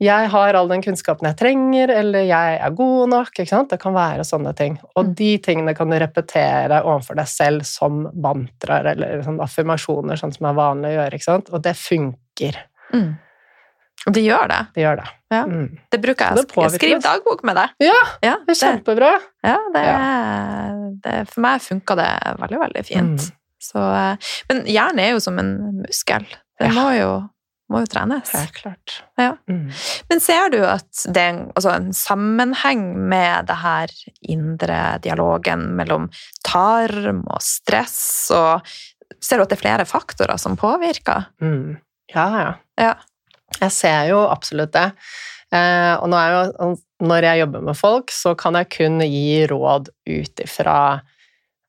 [0.00, 3.30] Jeg har all den kunnskapen jeg trenger, eller jeg er god nok.
[3.34, 3.70] Ikke sant?
[3.70, 4.78] Det kan være sånne ting.
[4.94, 5.14] Og Mm.
[5.14, 10.46] de tingene kan du repetere overfor deg selv som mantraer eller sånn affirmasjoner, sånn som
[10.46, 11.14] er vanlig å gjøre.
[11.18, 11.50] Ikke sant?
[11.52, 12.60] Og det funker.
[12.94, 13.16] Mm.
[14.06, 14.60] Og det gjør det.
[14.74, 15.08] Det gjør det.
[15.34, 15.42] Ja.
[15.44, 15.78] Mm.
[15.90, 16.46] Det bruker jeg.
[16.56, 17.68] Jeg skriver dagbok med det.
[17.80, 19.10] Ja, Ja, Det er kjempebra.
[19.44, 22.08] Ja, det, det For meg funka det
[22.38, 23.18] veldig, veldig fint.
[23.26, 23.34] Mm.
[23.62, 26.26] Så, eh, men hjernen er jo som en muskel.
[26.60, 26.74] Den Ja.
[26.76, 27.10] må, jo,
[27.70, 28.30] må jo trenes.
[28.32, 29.00] Helt klart.
[29.18, 29.32] Ja.
[29.50, 29.68] Mm.
[30.10, 33.88] Men ser du at det er en, altså en sammenheng med det her
[34.22, 36.08] indre dialogen mellom
[36.46, 38.62] tarm og stress, og
[39.20, 41.26] ser du at det er flere faktorer som påvirker?
[41.42, 41.76] Mm.
[42.14, 42.54] Ja, ja.
[42.78, 42.94] Ja.
[43.60, 44.92] Jeg ser jo absolutt det.
[45.52, 49.46] Eh, og nå er jo, når jeg jobber med folk, så kan jeg kun gi
[49.48, 51.00] råd ut ifra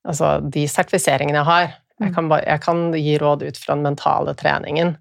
[0.08, 1.70] altså, de sertifiseringene jeg har.
[2.00, 2.14] Jeg Mm.
[2.16, 4.94] kan, bare, jeg kan gi råd ut fra den mentale treningen.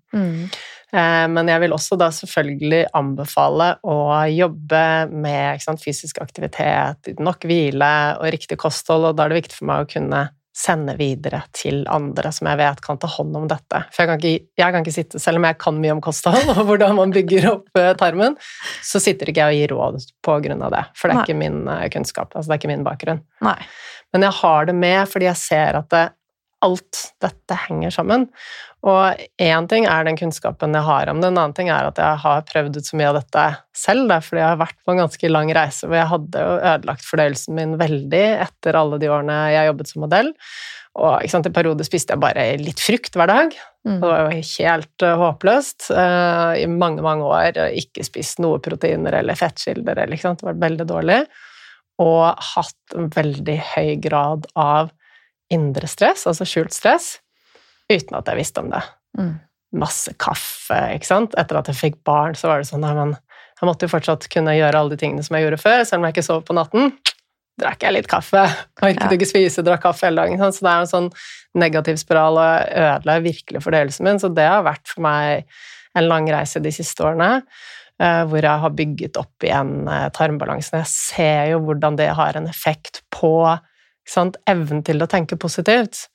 [0.93, 3.99] Eh, men jeg vil også da selvfølgelig anbefale å
[4.33, 4.81] jobbe
[5.13, 9.69] med sant, fysisk aktivitet, nok hvile og riktig kosthold, og da er det viktig for
[9.71, 10.25] meg å kunne
[10.59, 13.79] sende videre til andre som jeg vet kan ta hånd om dette.
[13.95, 16.51] For jeg kan ikke, jeg kan ikke sitte, selv om jeg kan mye om kosthold
[16.57, 18.35] og hvordan man bygger opp eh, tarmen,
[18.83, 21.29] så sitter ikke jeg og gir råd på grunn av det, for det er Nei.
[21.29, 23.23] ikke min eh, kunnskap, altså det er ikke min bakgrunn.
[23.47, 23.55] Nei.
[24.15, 26.07] Men jeg har det med fordi jeg ser at det,
[26.65, 28.25] alt dette henger sammen.
[28.87, 31.99] Og én ting er den kunnskapen jeg har om det, en annen ting er at
[31.99, 33.45] jeg har prøvd ut så mye av dette
[33.75, 36.57] selv, da, fordi jeg har vært på en ganske lang reise hvor jeg hadde jo
[36.59, 40.33] ødelagt fordøyelsen min veldig etter alle de årene jeg jobbet som modell.
[40.99, 43.53] Og sant, i perioder spiste jeg bare litt frukt hver dag.
[43.87, 43.99] Mm.
[44.01, 45.91] Det var jo helt uh, håpløst.
[45.95, 49.95] Uh, I mange, mange år eh, ikke spist noe proteiner eller fettkilder.
[49.95, 50.43] Eller, ikke sant?
[50.43, 51.21] Det var veldig dårlig.
[51.99, 52.25] Og
[52.55, 54.93] hatt en veldig høy grad av
[55.51, 57.19] indre stress, altså skjult stress,
[57.91, 58.83] uten at jeg visste om det.
[59.19, 59.33] Mm.
[59.81, 61.35] Masse kaffe, ikke sant.
[61.41, 63.17] Etter at jeg fikk barn, så var det sånn nei, men
[63.59, 66.07] jeg måtte jo fortsatt kunne gjøre alle de tingene som jeg gjorde før, selv om
[66.07, 66.93] jeg ikke sov på natten.
[67.59, 68.45] Drakk jeg litt kaffe.
[68.85, 69.11] Orket Ja.
[69.17, 70.39] ikke spise, drakk kaffe hele dagen.
[70.39, 70.55] sant?
[70.55, 71.09] Så det er en sånn
[71.59, 74.21] negativ spiral og ødela virkelig fordøyelsen min.
[74.23, 75.49] Så det har vært for meg
[75.97, 77.43] en lang reise de siste årene,
[78.31, 80.83] hvor jeg har bygget opp igjen eh, tarmbalansen.
[80.83, 83.33] Jeg ser jo hvordan det har en effekt på
[84.09, 86.07] sant, evnen til å tenke positivt.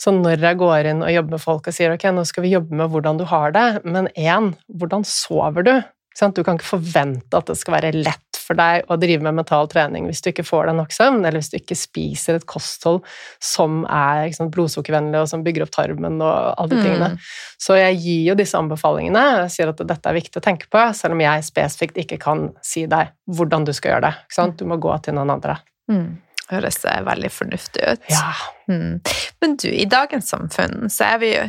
[0.00, 2.54] Så når jeg går inn og jobber med folk og sier ok, nå skal vi
[2.54, 5.74] jobbe med hvordan du har det, men én, hvordan sover du?
[6.20, 9.68] Du kan ikke forvente at det skal være lett for deg å drive med mental
[9.70, 13.04] trening hvis du ikke får deg nok søvn, eller hvis du ikke spiser et kosthold
[13.38, 17.12] som er sant, blodsukkervennlig, og som bygger opp tarmen og alle de tingene.
[17.14, 17.28] Mm.
[17.62, 20.82] Så jeg gir jo disse anbefalingene, og sier at dette er viktig å tenke på,
[20.98, 24.50] selv om jeg spesifikt ikke kan si deg hvordan du skal gjøre det.
[24.58, 25.60] Du må gå til noen andre.
[25.90, 26.08] Mm.
[26.50, 28.10] Høres eh, veldig fornuftig ut.
[28.10, 28.32] Ja.
[28.70, 28.98] Mm.
[29.42, 31.46] Men du, i dagens samfunn så er vi jo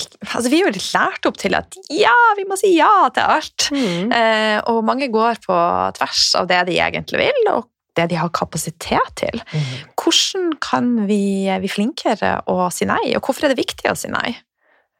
[0.00, 3.28] Altså, vi er jo litt lært opp til at ja, vi må si ja til
[3.36, 3.66] alt.
[3.74, 4.14] Mm.
[4.16, 5.58] Eh, og mange går på
[5.98, 7.68] tvers av det de egentlig vil, og
[7.98, 9.42] det de har kapasitet til.
[9.52, 9.72] Mm.
[10.00, 11.24] Hvordan kan vi
[11.60, 14.32] bli flinkere å si nei, og hvorfor er det viktig å si nei?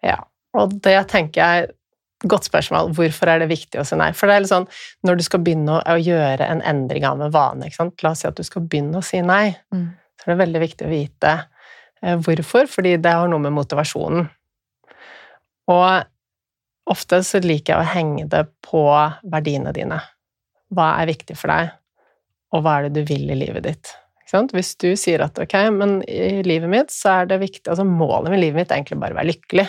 [0.04, 0.18] Ja,
[0.58, 1.72] og det tenker jeg
[2.22, 2.92] Godt spørsmål.
[2.94, 4.12] Hvorfor er det viktig å si nei?
[4.14, 4.68] For det er litt sånn,
[5.02, 7.70] Når du skal begynne å, gjøre en endring av en vane?
[7.74, 9.56] La oss si at du skal begynne å si nei.
[9.74, 9.88] Mm.
[10.14, 14.30] Så er det veldig viktig å vite eh, hvorfor, fordi det har noe med motivasjonen.
[15.70, 18.82] Og ofte så liker jeg å henge det på
[19.30, 20.00] verdiene dine.
[20.72, 21.74] Hva er viktig for deg,
[22.52, 23.92] og hva er det du vil i livet ditt?
[24.32, 28.32] Hvis du sier at ok, men i livet mitt så er det viktig altså Målet
[28.32, 29.66] med livet mitt er egentlig bare å være lykkelig.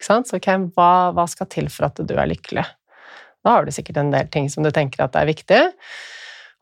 [0.00, 2.64] Så ok, hva, hva skal til for at du er lykkelig?
[3.44, 5.60] Da har du sikkert en del ting som du tenker at er viktig.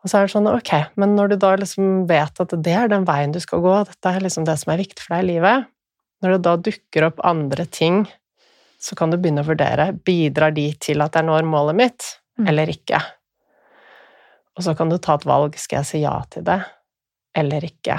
[0.02, 2.90] Og så er det sånn, ok, men når du da liksom vet at det er
[2.90, 5.30] den veien du skal gå, dette er liksom det som er viktig for deg i
[5.32, 5.70] livet,
[6.22, 8.04] når det da dukker opp andre ting,
[8.80, 12.46] så kan du begynne å vurdere, bidrar de til at jeg når målet mitt, Mm.
[12.48, 13.00] eller ikke?
[14.56, 16.60] Og så kan du ta et valg, skal jeg si ja til det,
[17.34, 17.98] eller ikke?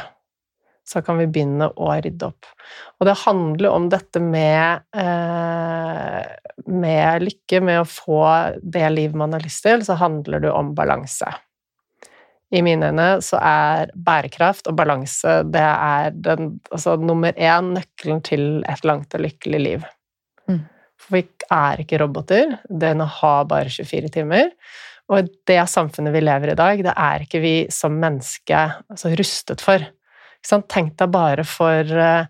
[0.87, 2.47] Så kan vi begynne å rydde opp.
[2.99, 6.23] Og det handler om dette med, eh,
[6.65, 8.23] med lykke, med å få
[8.63, 11.29] det livet man har lyst til, så handler det om balanse.
[12.51, 18.23] I mine øyne så er bærekraft og balanse det er den, altså, nummer én nøkkelen
[18.23, 19.85] til et langt og lykkelig liv.
[20.49, 20.61] Mm.
[20.99, 21.23] For vi
[21.55, 22.57] er ikke roboter.
[22.67, 24.51] Døgnet har bare 24 timer.
[25.09, 28.57] Og det samfunnet vi lever i i dag, det er ikke vi som menneske
[28.91, 29.81] altså, rustet for.
[30.45, 32.27] Tenk deg bare for eh,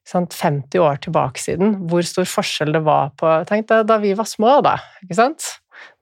[0.00, 3.96] ikke sant, 50 år tilbake siden, hvor stor forskjell det var på Tenk deg da
[4.02, 4.76] vi var små, da.
[5.04, 5.48] Ikke sant?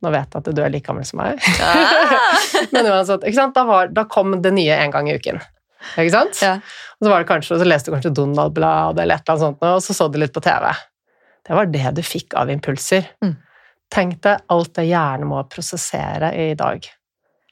[0.02, 1.38] Nå vet jeg at du er like gammel som meg.
[1.62, 2.34] Ah.
[2.74, 3.26] Men uansett?
[3.54, 5.38] Da, var, da kom det nye en gang i uken.
[5.94, 6.40] Ikke sant?
[6.42, 6.56] Ja.
[6.98, 9.62] Og så, var det kanskje, så leste du kanskje Donald-blad eller et eller annet sånt,
[9.62, 10.66] og så så du litt på TV.
[11.48, 13.08] Det var det du fikk av impulser.
[13.24, 13.34] Mm.
[13.92, 16.84] Tenk deg alt det hjernen må prosessere i dag.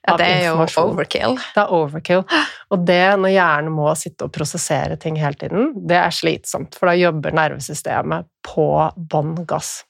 [0.07, 1.38] ja, det er jo overkill.
[1.55, 2.24] Det er overkill.
[2.70, 6.90] Og det når hjernen må sitte og prosessere ting hele tiden, det er slitsomt, for
[6.90, 9.80] da jobber nervesystemet på bånn gass.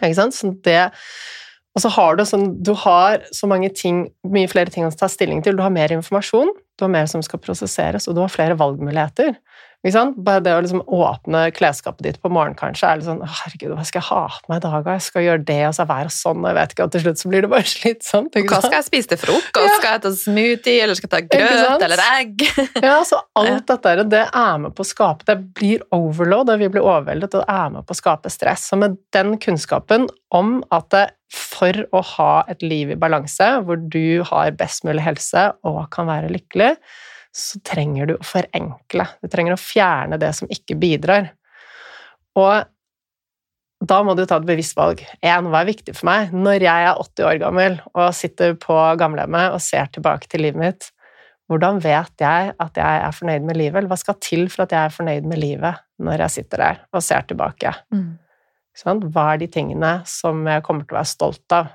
[0.00, 0.34] Ikke sant?
[0.34, 0.80] Så det,
[1.76, 5.10] og så har du sånn Du har så mange ting, mye flere ting å ta
[5.12, 5.58] stilling til.
[5.58, 9.36] Du har mer informasjon, du har mer som skal prosesseres, og du har flere valgmuligheter.
[9.80, 13.84] Bare det å liksom åpne klesskapet ditt på morgenen kanskje, er litt sånn Herregud, hva
[13.88, 14.88] skal jeg ha på meg i dag?
[14.92, 17.22] Jeg skal gjøre det, og så være sånn, og jeg vet ikke, og til slutt
[17.22, 18.36] så blir det bare slitsomt.
[18.36, 19.64] Ikke Hva skal jeg spise til frokost?
[19.64, 19.78] Ja.
[19.78, 22.46] Skal jeg ta smoothie, eller skal jeg ta grøt eller egg?
[22.90, 26.68] Ja, så alt dette det er med på å skape Det blir overload, og vi
[26.72, 28.68] blir overveldet, og det er med på å skape stress.
[28.68, 30.92] Så med den kunnskapen om at
[31.30, 36.08] for å ha et liv i balanse, hvor du har best mulig helse og kan
[36.10, 36.74] være lykkelig,
[37.30, 39.06] så trenger du å forenkle.
[39.22, 41.32] Du trenger å fjerne det som ikke bidrar.
[42.38, 42.66] Og
[43.80, 45.00] da må du ta et bevisst valg.
[45.24, 46.34] En, hva er viktig for meg?
[46.36, 50.60] Når jeg er 80 år gammel og sitter på gamlehjemmet og ser tilbake til livet
[50.60, 50.90] mitt,
[51.50, 54.74] hvordan vet jeg at jeg er fornøyd med livet, eller hva skal til for at
[54.74, 57.72] jeg er fornøyd med livet når jeg sitter der og ser tilbake?
[57.94, 58.12] Mm.
[58.76, 59.02] Sånn?
[59.10, 61.72] Hva er de tingene som jeg kommer til å være stolt av?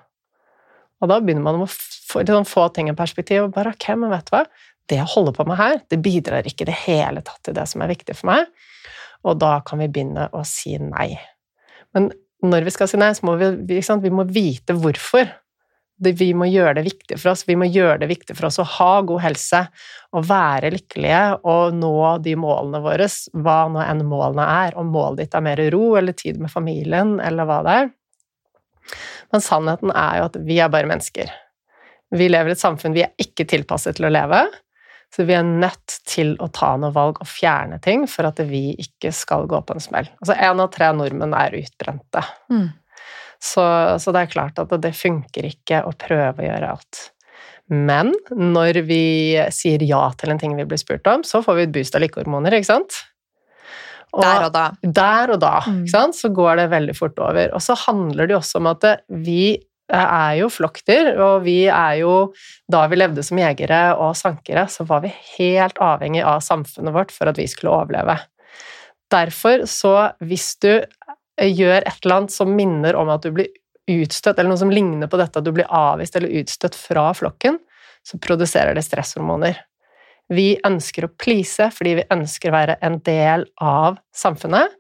[1.04, 4.14] Og da begynner man å få, sånn få ting i perspektiv, og bare ok, men
[4.14, 4.46] vet du hva?
[4.90, 7.66] Det jeg holder på med her, det bidrar ikke i det hele tatt til det
[7.70, 8.52] som er viktig for meg,
[9.26, 11.16] og da kan vi begynne å si nei.
[11.96, 12.12] Men
[12.46, 15.28] når vi skal si nei, så må vi, vi, må vite hvorfor.
[15.96, 17.46] Vi må gjøre det viktig for oss.
[17.48, 19.62] Vi må gjøre det viktig for oss å ha god helse,
[20.14, 24.78] og være lykkelige og nå de målene våre, hva nå enn målene er.
[24.78, 27.90] Om målet ditt er mer ro eller tid med familien, eller hva det er.
[29.34, 31.32] Men sannheten er jo at vi er bare mennesker.
[32.16, 34.44] Vi lever i et samfunn vi er ikke tilpasset til å leve,
[35.16, 38.74] så vi er nødt til å ta noen valg og fjerne ting for at vi
[38.84, 40.10] ikke skal gå på en smell.
[40.20, 42.24] Altså én av tre nordmenn er utbrente.
[42.52, 42.66] Mm.
[43.40, 43.64] Så,
[44.02, 47.02] så det er klart at det funker ikke å prøve å gjøre alt.
[47.72, 49.04] Men når vi
[49.56, 52.04] sier ja til en ting vi blir spurt om, så får vi et boost av
[52.04, 53.00] lykkehormoner, ikke sant?
[54.16, 54.66] Der og da.
[54.84, 55.82] der og da, Mm.
[55.84, 56.16] ikke sant?
[56.16, 57.50] så går det veldig fort over.
[57.56, 59.58] Og så handler det jo også om at vi
[59.94, 62.34] er jo flokkdyr, og vi er jo
[62.72, 67.14] Da vi levde som jegere og sankere, så var vi helt avhengig av samfunnet vårt
[67.14, 68.18] for at vi skulle overleve.
[69.14, 70.82] Derfor, så hvis du
[71.38, 73.52] gjør et eller annet som minner om at du blir
[73.92, 77.60] utstøtt, eller noe som ligner på dette, at du blir avvist eller utstøtt fra flokken,
[78.06, 79.60] så produserer det stresshormoner.
[80.34, 84.74] Vi ønsker å please fordi vi ønsker å være en del av samfunnet,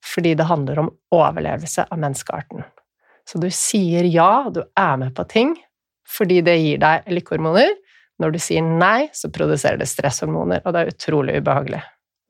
[0.00, 2.64] fordi det handler om overlevelse av menneskearten.
[3.30, 5.54] Så du sier ja, du er med på ting
[6.10, 7.68] fordi det gir deg lykkehormoner.
[8.20, 11.78] Når du sier nei, så produserer det stresshormoner, og det er utrolig ubehagelig.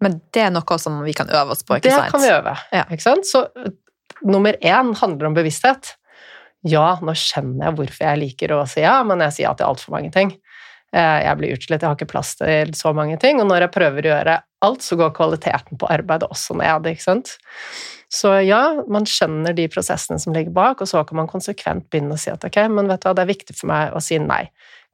[0.05, 2.12] Men det er noe som vi kan øve oss på, ikke Det sant?
[2.12, 2.53] kan vi øve.
[2.76, 2.84] Ja.
[2.92, 3.24] Ikke sant?
[3.28, 3.70] Så uh,
[4.28, 5.94] nummer én handler om bevissthet.
[6.68, 9.70] Ja, nå skjønner jeg hvorfor jeg liker å si ja, men jeg sier ja til
[9.70, 10.34] altfor mange ting.
[10.92, 13.72] Eh, Jeg blir utslitt, jeg har ikke plass til så mange ting, og når jeg
[13.78, 14.34] prøver å gjøre
[14.64, 17.36] alt, så går kvaliteten på arbeidet også ned, ikke sant?
[18.12, 22.16] Så ja, man skjønner de prosessene som ligger bak, og så kan man konsekvent begynne
[22.16, 24.18] å si at ok, men vet du hva, det er viktig for meg å si
[24.22, 24.42] nei.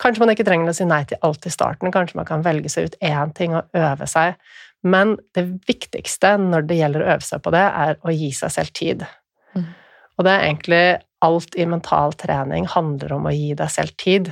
[0.02, 2.70] Kanskje man ikke trenger å si nei til alt i starten, kanskje man kan velge
[2.72, 4.36] seg ut én ting og øve seg,
[4.86, 8.52] men det viktigste når det gjelder å øve seg på det, er å gi seg
[8.52, 9.06] selv tid.
[9.56, 9.68] Mm.
[10.16, 10.84] Og det er egentlig
[11.24, 14.30] alt i mental trening handler om å gi deg selv tid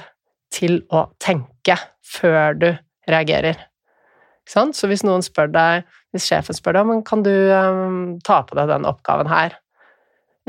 [0.55, 2.69] til å tenke før du
[3.11, 3.57] reagerer.
[4.51, 8.59] Så hvis noen spør deg, hvis sjefen spør deg, om kan du um, ta på
[8.59, 9.57] deg den oppgaven her,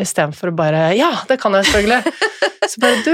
[0.01, 2.15] istedenfor å bare Ja, det kan jeg selvfølgelig!
[2.65, 3.13] Så bare Du,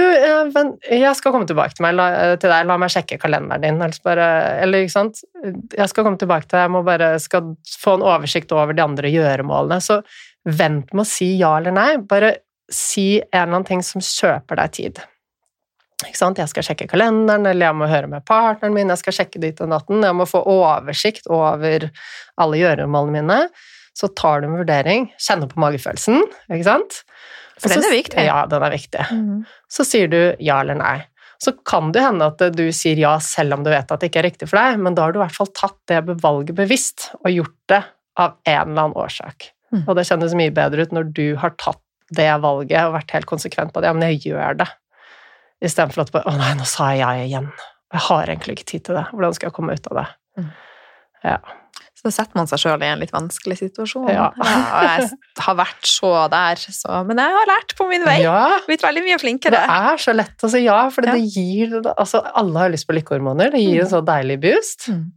[0.55, 2.07] men jeg skal komme tilbake til, meg, la,
[2.39, 3.82] til deg, la meg sjekke kalenderen din.
[3.84, 4.27] Eller, bare,
[4.63, 8.05] eller ikke sant Jeg skal komme tilbake til deg, jeg må bare skal få en
[8.13, 9.82] oversikt over de andre gjøremålene.
[9.84, 9.99] Så
[10.47, 11.89] vent med å si ja eller nei.
[11.99, 12.36] Bare
[12.71, 15.03] si en eller annen ting som kjøper deg tid.
[16.08, 19.62] Jeg skal sjekke kalenderen, eller jeg må høre med partneren min, jeg skal sjekke ditt
[19.64, 21.88] og natten, jeg må få oversikt over
[22.41, 23.39] alle gjøremålene mine.
[23.97, 27.02] Så tar du en vurdering, kjenner på magefølelsen, ikke sant?
[27.62, 28.24] For den er viktig.
[28.26, 29.06] Ja, den er viktig.
[29.12, 29.41] Mm.
[29.70, 30.97] Så sier du ja eller nei.
[31.41, 34.22] Så kan det hende at du sier ja selv om du vet at det ikke
[34.22, 37.10] er riktig for deg, men da har du i hvert fall tatt det valget bevisst
[37.24, 37.82] og gjort det
[38.22, 39.49] av en eller annen årsak.
[39.74, 39.84] Mm.
[39.86, 41.82] Og det kjennes mye bedre ut når du har tatt
[42.12, 43.89] det valget og vært helt konsekvent på det.
[43.89, 44.68] Ja, men jeg gjør det.
[45.62, 47.51] Istedenfor at bare Å nei, nå sa jeg ja igjen.
[47.93, 49.05] Jeg har egentlig ikke tid til det.
[49.12, 50.05] Hvordan skal jeg komme ut av det?
[50.39, 50.51] Mm.
[51.28, 51.38] Ja.
[52.01, 54.07] Så setter man seg sjøl i en litt vanskelig situasjon.
[54.09, 54.32] Ja.
[54.34, 55.09] og jeg
[55.45, 58.16] har vært så der, så Men jeg har lært på min vei.
[58.24, 59.51] Ja, Blitt veldig mye flinkere.
[59.59, 61.14] det er så lett å si ja, for Ja.
[61.14, 63.51] det gir altså Alle har lyst på lykkehormoner.
[63.53, 64.88] Det gir en så deilig boost.
[64.89, 65.12] Mm.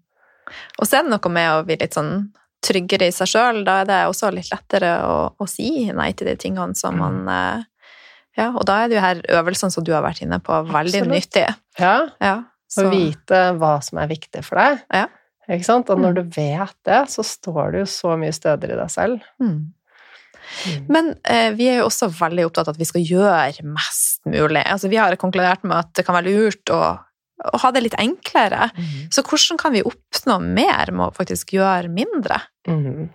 [0.78, 2.32] Og så er det noe med å bli litt sånn
[2.64, 3.62] tryggere i seg sjøl.
[3.64, 7.22] Da er det også litt lettere å, å si nei til de tingene som man
[7.24, 7.28] Mm.
[7.32, 7.64] eh,
[8.36, 11.00] Ja, og da er det jo her øvelsene som du har vært inne på, veldig
[11.04, 11.14] Absolutt.
[11.14, 11.54] nyttige.
[11.78, 12.34] Ja, Ja,
[12.76, 14.80] Å vite hva som er viktig for deg.
[14.92, 15.06] Ja.
[15.48, 15.90] Ikke sant?
[15.90, 16.14] Og når Mm.
[16.16, 19.20] du vet det, så står du jo så mye stødigere i deg selv.
[19.40, 19.72] mm.
[20.88, 24.62] Men eh, vi er jo også veldig opptatt av at vi skal gjøre mest mulig.
[24.66, 26.80] Altså, vi har konkludert med at det kan være lurt å,
[27.44, 28.70] å ha det litt enklere.
[29.14, 32.40] Så hvordan kan vi oppnå mer med å faktisk gjøre mindre?
[32.68, 33.08] Mhm.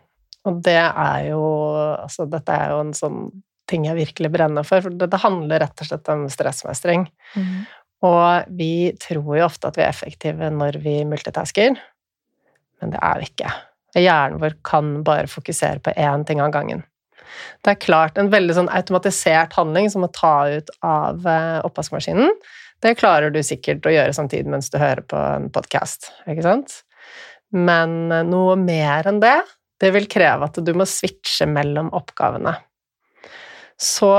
[0.48, 1.44] Og det er jo
[2.00, 4.84] Altså, dette er jo en sånn ting jeg virkelig brenner for.
[4.86, 7.08] For det, det handler rett og slett om stressmestring.
[8.06, 11.76] Og vi tror jo ofte at vi er effektive når vi multitasker,
[12.80, 13.50] men det er vi ikke.
[14.00, 16.86] Hjernen vår kan bare fokusere på én ting av gangen.
[17.66, 22.32] Det er klart, en veldig sånn automatisert handling som å ta ut av eh, oppvaskmaskinen,
[22.80, 26.80] det klarer du sikkert å gjøre samtidig mens du hører på en podkast, ikke sant?
[27.56, 29.38] Men eh, noe mer enn det,
[29.80, 32.56] det vil kreve at du må switche mellom oppgavene.
[33.80, 34.10] Så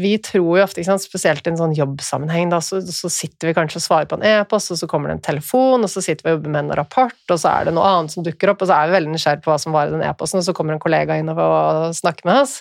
[0.00, 3.56] vi tror jo ofte, sant, spesielt i en sånn jobbsammenheng, da, så, så sitter vi
[3.58, 6.24] kanskje og svarer på en e-post, og så kommer det en telefon, og så sitter
[6.24, 8.64] vi og jobber med en rapport, og så er det noe annet som dukker opp,
[8.64, 10.54] og så er vi veldig nysgjerrige på hva som var i den e-posten, og så
[10.56, 12.56] kommer en kollega inn og snakker med oss.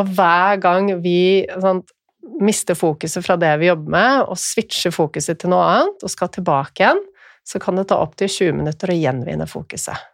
[0.00, 1.20] Og hver gang vi
[1.52, 1.84] sånn,
[2.40, 6.32] mister fokuset fra det vi jobber med, og switcher fokuset til noe annet, og skal
[6.32, 7.04] tilbake igjen,
[7.44, 10.08] så kan det ta opptil 20 minutter å gjenvinne fokuset.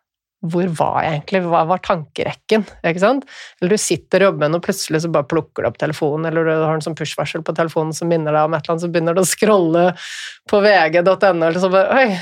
[0.44, 1.40] Hvor var jeg egentlig?
[1.48, 2.66] Hva var tankerekken?
[2.84, 3.24] Ikke sant?
[3.60, 6.28] Eller du sitter og jobber med noe, og plutselig så bare plukker du opp telefonen,
[6.28, 8.84] eller du har en sånn push-varsel på telefonen som minner deg om et eller annet,
[8.84, 9.84] så begynner du å scrolle
[10.50, 12.18] på vg.no, eller så bare Oi,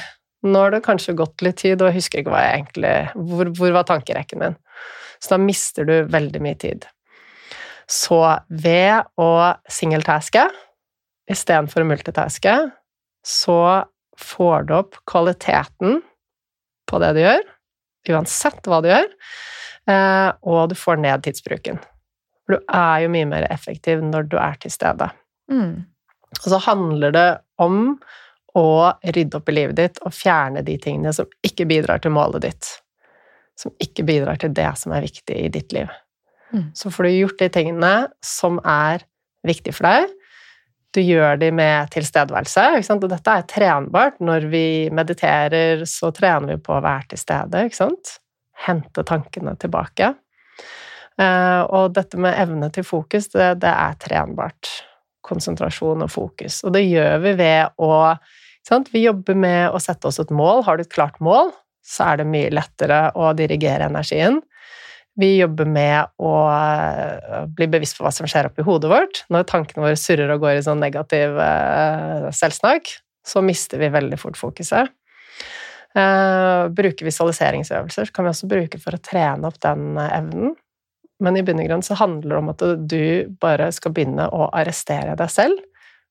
[0.47, 2.95] nå har det kanskje gått litt tid, og jeg husker ikke hva jeg egentlig
[3.33, 4.59] Hvor, hvor var tankerekken min?
[5.19, 6.85] Så da mister du veldig mye tid.
[7.91, 9.31] Så ved å
[9.73, 10.47] singeltaske
[11.31, 12.55] istedenfor å multitaske,
[13.25, 13.61] så
[14.21, 16.03] får du opp kvaliteten
[16.91, 17.45] på det du gjør,
[18.13, 19.09] uansett hva du gjør,
[19.91, 21.81] eh, og du får ned tidsbruken.
[22.45, 25.09] For du er jo mye mer effektiv når du er til stede.
[25.53, 25.85] Mm.
[26.35, 27.29] Og så handler det
[27.63, 27.97] om
[28.55, 28.69] å
[29.03, 32.71] rydde opp i livet ditt og fjerne de tingene som ikke bidrar til målet ditt.
[33.59, 35.91] Som ikke bidrar til det som er viktig i ditt liv.
[36.55, 36.69] Mm.
[36.77, 37.95] Så får du gjort de tingene
[38.25, 39.07] som er
[39.47, 40.13] viktige for deg.
[40.95, 42.66] Du gjør de med tilstedeværelse.
[42.95, 44.20] Og dette er trenbart.
[44.22, 47.64] Når vi mediterer, så trener vi på å være til stede.
[48.66, 50.12] Hente tankene tilbake.
[51.20, 54.70] Eh, og dette med evne til fokus, det, det er trenbart.
[55.24, 56.62] Konsentrasjon og fokus.
[56.66, 57.92] Og det gjør vi ved å?
[58.64, 60.62] Vi jobber med å sette oss et mål.
[60.64, 61.51] Har du et klart mål,
[61.84, 64.38] så er det mye lettere å dirigere energien.
[65.21, 69.23] Vi jobber med å eh, bli bevisst på hva som skjer oppi hodet vårt.
[69.31, 72.91] Når tankene våre surrer og går i sånn negativ eh, selvsnakk,
[73.25, 74.91] så mister vi veldig fort fokuset.
[75.95, 80.57] Eh, bruke visualiseringsøvelser kan vi også bruke for å trene opp den evnen.
[81.23, 83.05] Men i bunn og grunn så handler det om at du
[83.41, 85.61] bare skal begynne å arrestere deg selv.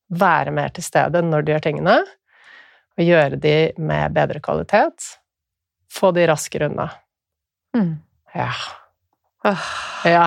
[0.08, 1.98] Være mer til stede når du gjør tingene,
[2.94, 5.10] og gjøre de med bedre kvalitet.
[5.92, 6.88] Få de raskere unna.
[7.76, 7.98] Mm.
[8.32, 8.48] Ja.
[9.44, 10.26] Ja.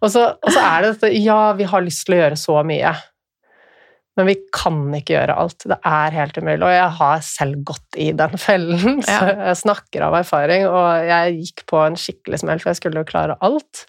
[0.00, 2.60] Og så, og så er det dette Ja, vi har lyst til å gjøre så
[2.66, 2.94] mye.
[4.14, 5.64] Men vi kan ikke gjøre alt.
[5.66, 6.62] Det er helt umulig.
[6.62, 10.68] Og jeg har selv gått i den fellen, så jeg snakker av erfaring.
[10.70, 13.86] Og jeg gikk på en skikkelig smell, for jeg skulle jo klare alt.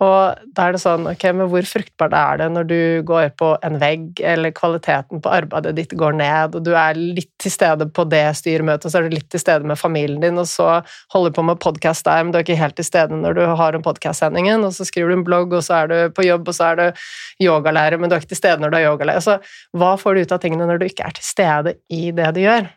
[0.00, 3.50] Og da er det sånn, ok, men hvor fruktbart er det når du går på
[3.66, 7.88] en vegg, eller kvaliteten på arbeidet ditt går ned, og du er litt til stede
[7.92, 10.80] på det styremøtet, og så er du litt til stede med familien din, og så
[11.12, 13.44] holder du på med podkast der, men du er ikke helt til stede når du
[13.60, 16.48] har en podkast-sendingen, og så skriver du en blogg, og så er du på jobb,
[16.48, 17.06] og så er du
[17.44, 19.24] yogalærer, men du er ikke til stede når du er yogalærer.
[19.24, 19.38] Så
[19.76, 22.46] hva får du ut av tingene når du ikke er til stede i det du
[22.46, 22.70] gjør?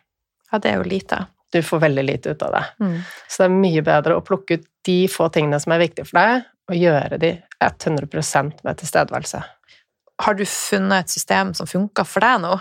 [0.54, 1.24] ja, det er jo lite.
[1.54, 2.64] Du får veldig lite ut av det.
[2.82, 2.96] Mm.
[3.30, 6.18] Så det er mye bedre å plukke ut de få tingene som er viktige for
[6.20, 7.30] deg, og gjøre de
[7.62, 9.42] 100% med tilstedeværelse.
[10.24, 12.54] Har du funnet et system som funker for deg nå?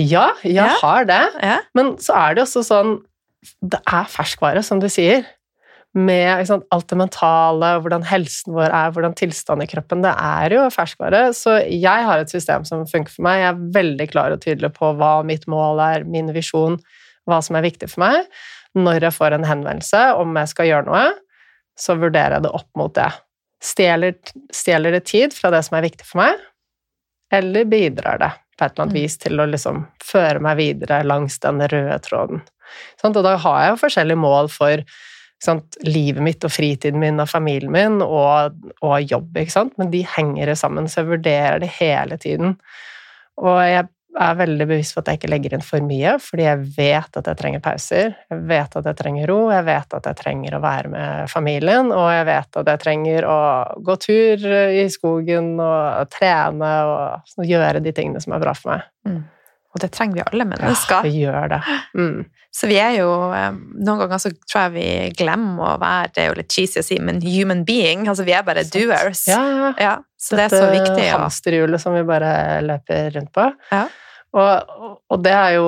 [0.00, 0.68] Ja, jeg Ja.
[0.80, 1.20] har det.
[1.42, 1.58] Ja.
[1.74, 2.98] Men så er det også sånn
[3.60, 5.24] Det er ferskvare, som du sier.
[5.94, 10.00] Med sant, alt det mentale, hvordan helsen vår er, hvordan tilstanden i kroppen.
[10.00, 11.34] Det er jo ferskvare.
[11.34, 13.40] Så jeg har et system som funker for meg.
[13.42, 16.78] Jeg er veldig klar og tydelig på hva mitt mål er, min visjon,
[17.28, 18.30] hva som er viktig for meg.
[18.78, 21.04] Når jeg får en henvendelse om jeg skal gjøre noe,
[21.78, 23.10] så vurderer jeg det opp mot det.
[23.62, 24.16] Stjeler,
[24.52, 26.40] stjeler det tid fra det som er viktig for meg,
[27.32, 29.02] eller bidrar det på et eller annet Mm.
[29.02, 32.42] vis til å liksom føre meg videre langs den røde tråden?
[33.00, 34.84] Sånn, Og da har jeg jo forskjellige mål for
[35.42, 39.34] sånn, livet mitt og fritiden min og familien min og, og jobb,
[39.78, 42.56] men de henger sammen, så jeg vurderer det hele tiden.
[43.38, 43.88] Og jeg
[44.20, 47.28] er veldig bevisst på at jeg ikke legger inn for mye, fordi jeg vet at
[47.30, 48.14] jeg trenger pauser.
[48.30, 51.92] Jeg vet at jeg trenger ro, jeg vet at jeg trenger å være med familien,
[51.94, 53.38] og jeg vet at jeg trenger å
[53.88, 54.48] gå tur
[54.82, 58.90] i skogen og trene og gjøre de tingene som er bra for meg.
[59.08, 59.22] Mm.
[59.72, 60.98] Og det trenger vi alle mennesker.
[60.98, 61.60] Ja, vi gjør det.
[61.96, 62.24] Mm.
[62.52, 66.20] Så vi er jo eh, Noen ganger så tror jeg vi glemmer å være Det
[66.20, 68.04] er jo litt cheesy å si, men human being.
[68.12, 69.24] Altså vi er bare doers.
[69.30, 69.94] Ja, ja.
[70.20, 70.98] så Dette det er så viktig.
[71.00, 72.34] Dette hamsterhjulet som vi bare
[72.66, 73.48] løper rundt på.
[73.72, 73.86] Ja.
[74.32, 75.66] Og, og, det er jo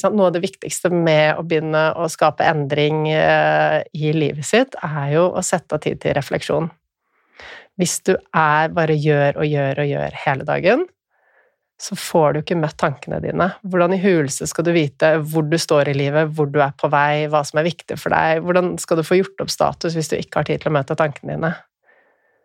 [0.00, 4.76] sant, noe av det viktigste med å begynne å skape endring eh, i livet sitt,
[4.80, 6.70] er jo å sette av tid til refleksjon.
[7.80, 10.86] Hvis du er bare gjør og gjør og gjør hele dagen,
[11.80, 13.46] så får du ikke møtt tankene dine.
[13.64, 16.90] Hvordan i huleste skal du vite hvor du står i livet, hvor du er på
[16.92, 18.42] vei, hva som er viktig for deg?
[18.44, 20.96] Hvordan skal du få gjort opp status hvis du ikke har tid til å møte
[20.98, 21.54] tankene dine?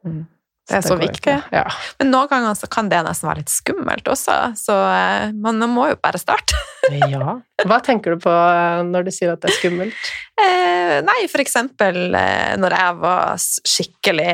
[0.08, 0.24] Mm.
[0.66, 1.34] Det er så, så viktig.
[1.54, 1.66] Ja.
[2.00, 5.92] Men noen ganger så kan det nesten være litt skummelt også, så eh, man må
[5.92, 6.58] jo bare starte.
[7.14, 7.36] ja.
[7.66, 10.10] Hva tenker du på eh, når du sier at det er skummelt?
[10.42, 14.32] Eh, nei, for eksempel eh, når jeg var skikkelig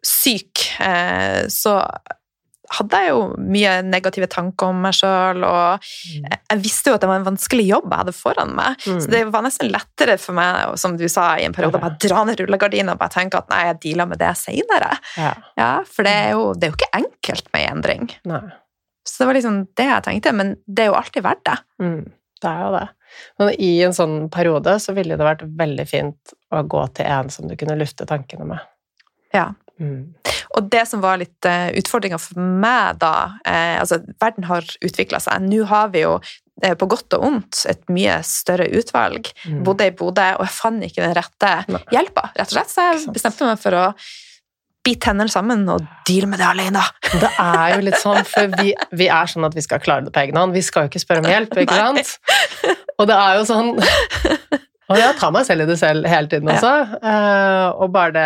[0.00, 1.76] syk, eh, så
[2.78, 6.26] hadde jeg jo mye negative tanker om meg sjøl, og mm.
[6.32, 8.80] jeg visste jo at det var en vanskelig jobb jeg hadde foran meg.
[8.84, 8.98] Mm.
[9.02, 12.00] Så det var nesten lettere for meg, som du sa i en periode, å bare
[12.02, 14.90] dra ned rullegardina og bare tenke at nei, jeg dealer med det seinere.
[15.20, 15.32] Ja.
[15.60, 15.70] ja.
[15.88, 18.12] for det er, jo, det er, jo, ikke enkelt med endring.
[18.30, 18.44] Nei.
[19.04, 21.56] Så det var liksom det jeg tenkte, men det er jo alltid verdt det.
[21.84, 22.04] Mm.
[22.44, 22.86] Det er jo det.
[23.38, 27.30] Men i en sånn periode så ville det vært veldig fint å gå til en
[27.32, 28.64] som du kunne lufte tankene med.
[29.34, 29.50] Ja.
[29.80, 30.14] Mm.
[30.54, 33.14] Og det som var litt uh, eh, utfordringa for meg da
[33.46, 35.46] eh, Altså, verden har utvikla seg.
[35.48, 36.16] Nå har vi jo
[36.62, 39.32] eh, på godt og ondt et mye større utvalg.
[39.48, 39.62] Mm.
[39.66, 41.82] Bodde i Bodø, og jeg fant ikke den rette Nei.
[41.94, 42.70] hjelpa, rett og slett.
[42.72, 43.88] Så jeg bestemte meg for å
[44.84, 46.82] bite tennene sammen og deale med det alene.
[47.16, 50.12] Det er jo litt sånn, for vi, vi, er sånn at vi skal klare det
[50.12, 50.52] på egen hånd.
[50.54, 52.14] Vi skal jo ikke spørre om hjelp, ikke sant?
[53.00, 53.72] Og det er jo sånn
[54.92, 56.72] og jeg tar meg selv i det selv hele tiden også.
[57.00, 57.00] Ja.
[57.00, 58.24] Uh, og bare det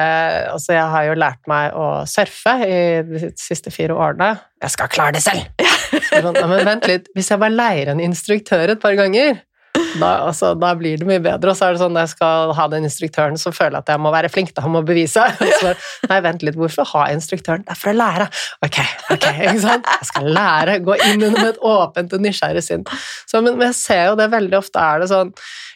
[0.53, 4.33] Altså, jeg har jo lært meg å surfe i de siste fire årene.
[4.63, 5.47] Jeg skal klare det selv!
[6.09, 9.39] Sånn, men vent litt, hvis jeg bare leier en instruktør et par ganger,
[9.99, 11.53] da, altså, da, blir det mye bedre.
[11.53, 13.93] Og så er det sånn når jeg skal ha den instruktøren, så føler jeg at
[13.95, 15.25] jeg må være flink, da må bevise.
[15.61, 15.75] Så,
[16.11, 17.65] nei, vent litt, hvorfor ha instruktøren?
[17.67, 18.29] Det er for å lære.
[18.67, 18.81] Ok,
[19.15, 19.89] ok, ikke sant?
[20.01, 20.79] Jeg skal lære.
[20.87, 22.85] Gå inn under med et åpent og nysgjerrig sinn.
[23.29, 25.35] Så, men, men jeg ser jo det veldig ofte er det sånn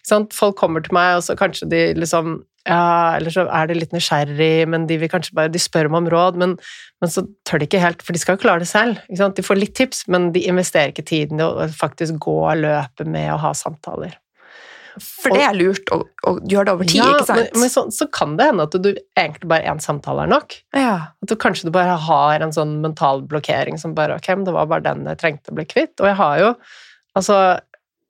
[0.08, 3.94] Folk kommer til meg, og så kanskje de liksom ja, eller så er de litt
[3.94, 6.52] nysgjerrig, men de vil kanskje bare, de spør meg om råd, men,
[7.02, 9.00] men, så tør de ikke helt, for de skal jo klare det selv.
[9.10, 13.32] De får litt tips, men de investerer ikke tiden i å faktisk gå løpet med
[13.34, 14.14] å ha samtaler.
[15.00, 17.40] For det er lurt å, å gjøre det over tid, ja, ikke sant?
[17.54, 20.56] Men, men så, så, kan det hende at du egentlig bare én samtale er nok.
[20.76, 20.94] Ja.
[21.24, 24.54] At du kanskje du bare har en sånn mental blokkering som bare Ok, men det
[24.54, 25.94] var bare den jeg trengte å bli kvitt.
[26.02, 26.50] Og jeg har jo
[27.18, 27.38] altså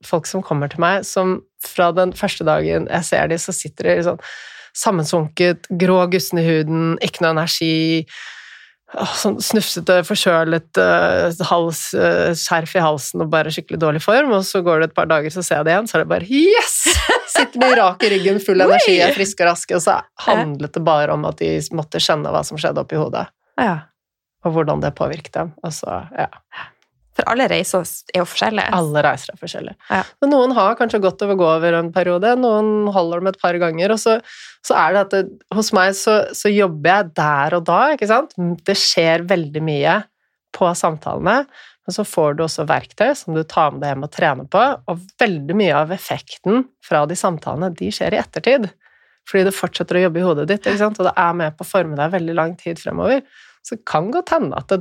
[0.07, 3.91] folk som kommer til meg, som fra den første dagen jeg ser dem, så sitter
[3.91, 4.23] de sånn
[4.77, 8.07] sammensunket, grå, gussen i huden, ikke noe energi.
[8.93, 10.81] Sånn snufsete, forkjølet
[11.49, 14.35] hals, uh, skjerf i halsen og bare skikkelig dårlig form.
[14.37, 16.11] Og så går det et par dager, så ser jeg det igjen, så er det
[16.13, 16.75] bare yes!
[17.33, 19.79] Sitter de rak i ryggen, full energi, er friske og raske.
[19.79, 23.25] Og så handlet det bare om at de måtte skjønne hva som skjedde oppi hodet.
[23.61, 23.79] Ja.
[24.45, 25.55] Og hvordan det påvirket dem.
[25.65, 26.29] Og så, ja.
[27.13, 27.85] For alle reiser
[28.15, 28.71] er jo forskjellige.
[28.73, 29.77] Alle reiser er forskjellige.
[29.91, 30.01] Ja.
[30.23, 33.59] Men noen har kanskje gått over gå over en periode, noen holder dem et par
[33.61, 33.93] ganger.
[33.93, 34.17] Og så,
[34.65, 38.09] så er det at det, hos meg så, så, jobber jeg der og da, ikke
[38.09, 38.33] sant.
[38.65, 39.99] Det skjer veldig mye
[40.57, 41.43] på samtalene.
[41.83, 44.67] Men så får du også verktøy som du tar med deg hjem og trener på,
[44.89, 48.69] og veldig mye av effekten fra de samtalene, de skjer i ettertid.
[49.29, 51.01] Fordi det fortsetter å jobbe i hodet ditt, ikke sant?
[51.01, 53.21] og det er med på å forme deg veldig lang tid fremover.
[53.63, 54.73] Så det kan godt hende at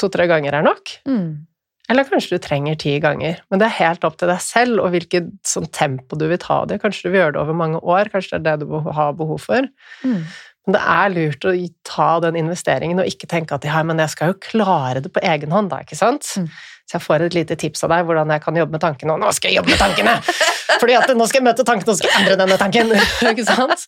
[0.00, 0.96] to-tre ganger er nok.
[1.08, 1.46] Mm.
[1.92, 3.38] Eller kanskje du trenger ti ganger.
[3.50, 6.64] Men det er helt opp til deg selv og hvilket sånn, tempo du vil ta
[6.66, 6.80] det.
[6.82, 9.44] Kanskje du vil gjøre det over mange år, kanskje det er det du har behov
[9.46, 9.68] for.
[10.02, 10.24] Mm.
[10.66, 11.52] Men det er lurt å
[11.86, 15.22] ta den investeringen og ikke tenke at ja, men jeg skal jo klare det på
[15.22, 16.26] egen hånd, da, ikke sant?
[16.34, 16.48] Mm.
[16.86, 19.14] Så jeg får et lite tips av deg hvordan jeg kan jobbe med tankene.
[19.14, 20.16] Og nå skal jeg jobbe med tankene!
[20.80, 22.90] Fordi at nå skal jeg møte tankene, og skal jeg endre denne tanken!
[23.30, 23.86] ikke sant?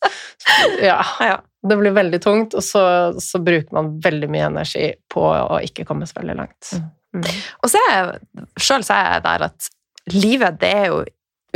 [0.83, 1.01] Ja.
[1.27, 1.41] ja.
[1.69, 2.83] Det blir veldig tungt, og så,
[3.19, 6.71] så, bruker man veldig mye energi på å ikke komme så veldig langt.
[6.79, 6.87] Mm.
[7.17, 7.25] Mm.
[7.65, 8.85] Og så er jeg sjøl
[9.25, 9.71] der at
[10.13, 11.05] livet det er jo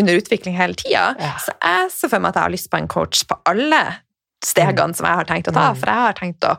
[0.00, 1.14] under utvikling hele tida.
[1.20, 1.34] Ja.
[1.38, 3.82] Så jeg ser for meg at jeg har lyst på en coach på alle
[4.42, 5.76] stegene som jeg har tenkt å ta, Mm.
[5.78, 6.56] for jeg har tenkt å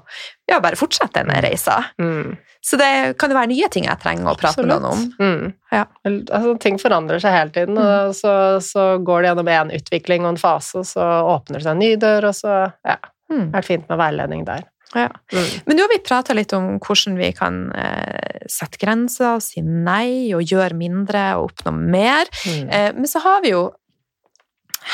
[0.47, 1.43] ja, bare fortsette denne Mm.
[1.43, 1.83] reisa.
[1.99, 2.37] Mm.
[2.63, 5.13] Så det kan jo være nye ting jeg trenger å prate med noen om.
[5.19, 5.53] Mm.
[5.71, 5.85] Ja.
[6.05, 10.29] Altså, ting forandrer seg hele tiden, og så, så går det gjennom en utvikling og
[10.29, 12.95] en fase, og så åpner det seg en ny dør, og så ja,
[13.31, 13.49] Mm.
[13.53, 14.63] er det fint med veiledning der.
[14.95, 15.09] Ja.
[15.33, 15.45] Mm.
[15.65, 20.33] Men nå har vi prata litt om hvordan vi kan eh, sette grenser, si nei
[20.37, 22.29] og gjøre mindre og oppnå mer.
[22.45, 22.67] Mm.
[22.69, 23.63] Eh, men så har vi jo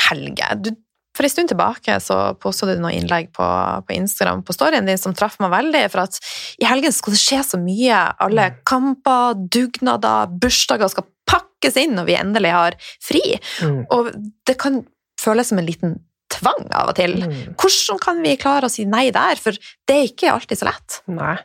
[0.10, 0.46] Helge.
[0.62, 0.70] Du,
[1.18, 3.46] for en stund tilbake så postet du noen innlegg på,
[3.88, 6.20] på Instagram på storyen din som traff meg veldig, for at
[6.62, 8.04] i helgen skal det skje så mye.
[8.22, 8.60] Alle Mm.
[8.70, 13.24] kamper, dugnader, bursdager skal pakkes inn når vi endelig har fri.
[13.66, 13.82] Mm.
[13.92, 14.14] Og
[14.48, 14.84] det kan
[15.20, 15.98] føles som en liten
[16.40, 17.16] tvang av og til.
[17.22, 17.38] Mm.
[17.60, 19.40] Hvordan kan vi klare å si nei der?
[19.42, 21.00] For det er ikke alltid så lett.
[21.12, 21.38] Nei.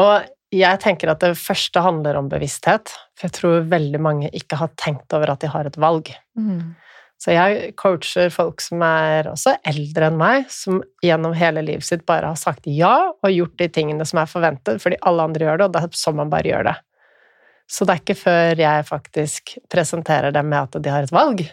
[0.00, 4.58] Og jeg tenker at det første handler om bevissthet, for jeg tror veldig mange ikke
[4.58, 6.10] har tenkt over at de har et valg.
[7.20, 12.06] Så jeg coacher folk som er også eldre enn meg, som gjennom hele livet sitt
[12.08, 15.60] bare har sagt ja og gjort de tingene som er forventet, fordi alle andre gjør
[15.60, 16.76] det, og det er sånn man bare gjør det.
[17.70, 21.44] Så det er ikke før jeg faktisk presenterer dem med at de har et valg,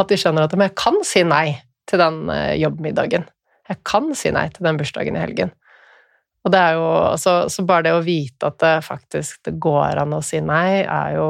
[0.00, 1.60] at de skjønner at de kan si nei
[1.90, 3.26] til den eh, jobbmiddagen.
[3.70, 5.52] Jeg kan si nei til den bursdagen i helgen.
[6.46, 6.86] Og det er jo,
[7.20, 10.80] så, så bare det å vite at det faktisk det går an å si nei,
[10.86, 11.26] er jo,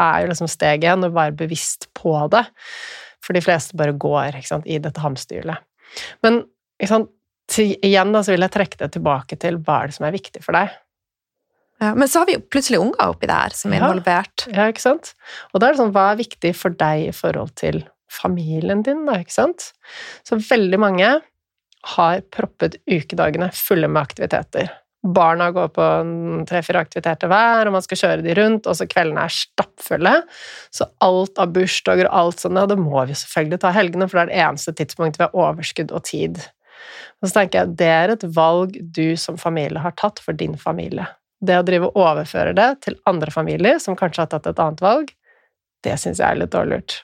[0.00, 2.44] er jo liksom steg én, å være bevisst på det.
[3.24, 5.58] For de fleste bare går ikke sant, i dette hamsterhjulet.
[6.24, 6.44] Men
[6.88, 7.10] sant,
[7.50, 10.14] til, igjen da, så vil jeg trekke det tilbake til hva er det som er
[10.14, 10.70] viktig for deg.
[11.82, 13.88] Ja, men så har vi jo plutselig unger oppi der som er Ja.
[13.88, 14.44] involvert.
[14.52, 15.14] Ja, ikke sant?
[15.50, 19.04] Og da er det sånn, hva er viktig for deg i forhold til familien din,
[19.08, 19.70] da, ikke sant?
[20.26, 21.10] Så veldig mange
[21.96, 24.70] har proppet ukedagene fulle med aktiviteter.
[25.00, 25.84] Barna går på
[26.48, 30.12] tre-fire aktiviteter hver, og man skal kjøre de rundt, og så kveldene er stappfulle.
[30.76, 34.18] Så alt av bursdager og alt sånt, ja, det må vi selvfølgelig ta helgene, for
[34.18, 36.42] det er det eneste tidspunktet vi har overskudd og tid.
[37.20, 40.58] Og så tenker jeg, det er et valg du som familie har tatt for din
[40.60, 41.08] familie.
[41.40, 44.84] Det å drive og overføre det til andre familier som kanskje har tatt et annet
[44.84, 45.14] valg,
[45.84, 46.96] det syns jeg er litt dårlig gjort.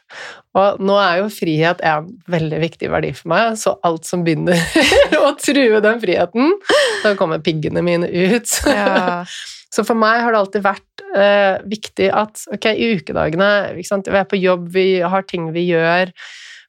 [0.56, 4.60] Og nå er jo frihet en veldig viktig verdi for meg, så alt som begynner
[5.24, 6.56] å true den friheten,
[7.04, 8.58] da kommer piggene mine ut.
[8.68, 9.22] Ja.
[9.76, 13.48] Så for meg har det alltid vært eh, viktig at ok, i ukedagene?
[13.76, 16.12] Vi er på jobb, vi har ting vi gjør,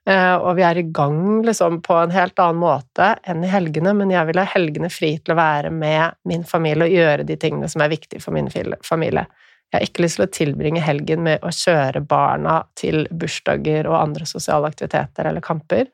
[0.10, 3.94] eh, og vi er i gang liksom, på en helt annen måte enn i helgene,
[3.96, 7.40] men jeg vil ha helgene fri til å være med min familie og gjøre de
[7.40, 8.52] tingene som er viktige for min
[8.84, 9.30] familie.
[9.68, 13.98] Jeg har ikke lyst til å tilbringe helgen med å kjøre barna til bursdager og
[14.00, 15.90] andre sosiale aktiviteter eller kamper.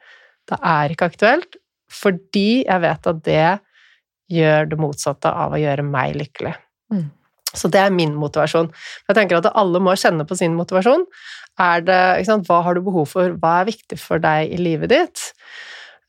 [0.50, 1.58] Det er ikke aktuelt,
[1.90, 3.48] fordi jeg vet at det
[4.34, 6.54] gjør det motsatte av å gjøre meg lykkelig.
[6.94, 7.08] Mm.
[7.54, 8.70] Så det er min motivasjon.
[9.10, 11.06] Jeg tenker at alle må kjenne på sin motivasjon.
[11.62, 13.36] Er det, sant, hva har du behov for?
[13.42, 15.26] Hva er viktig for deg i livet ditt?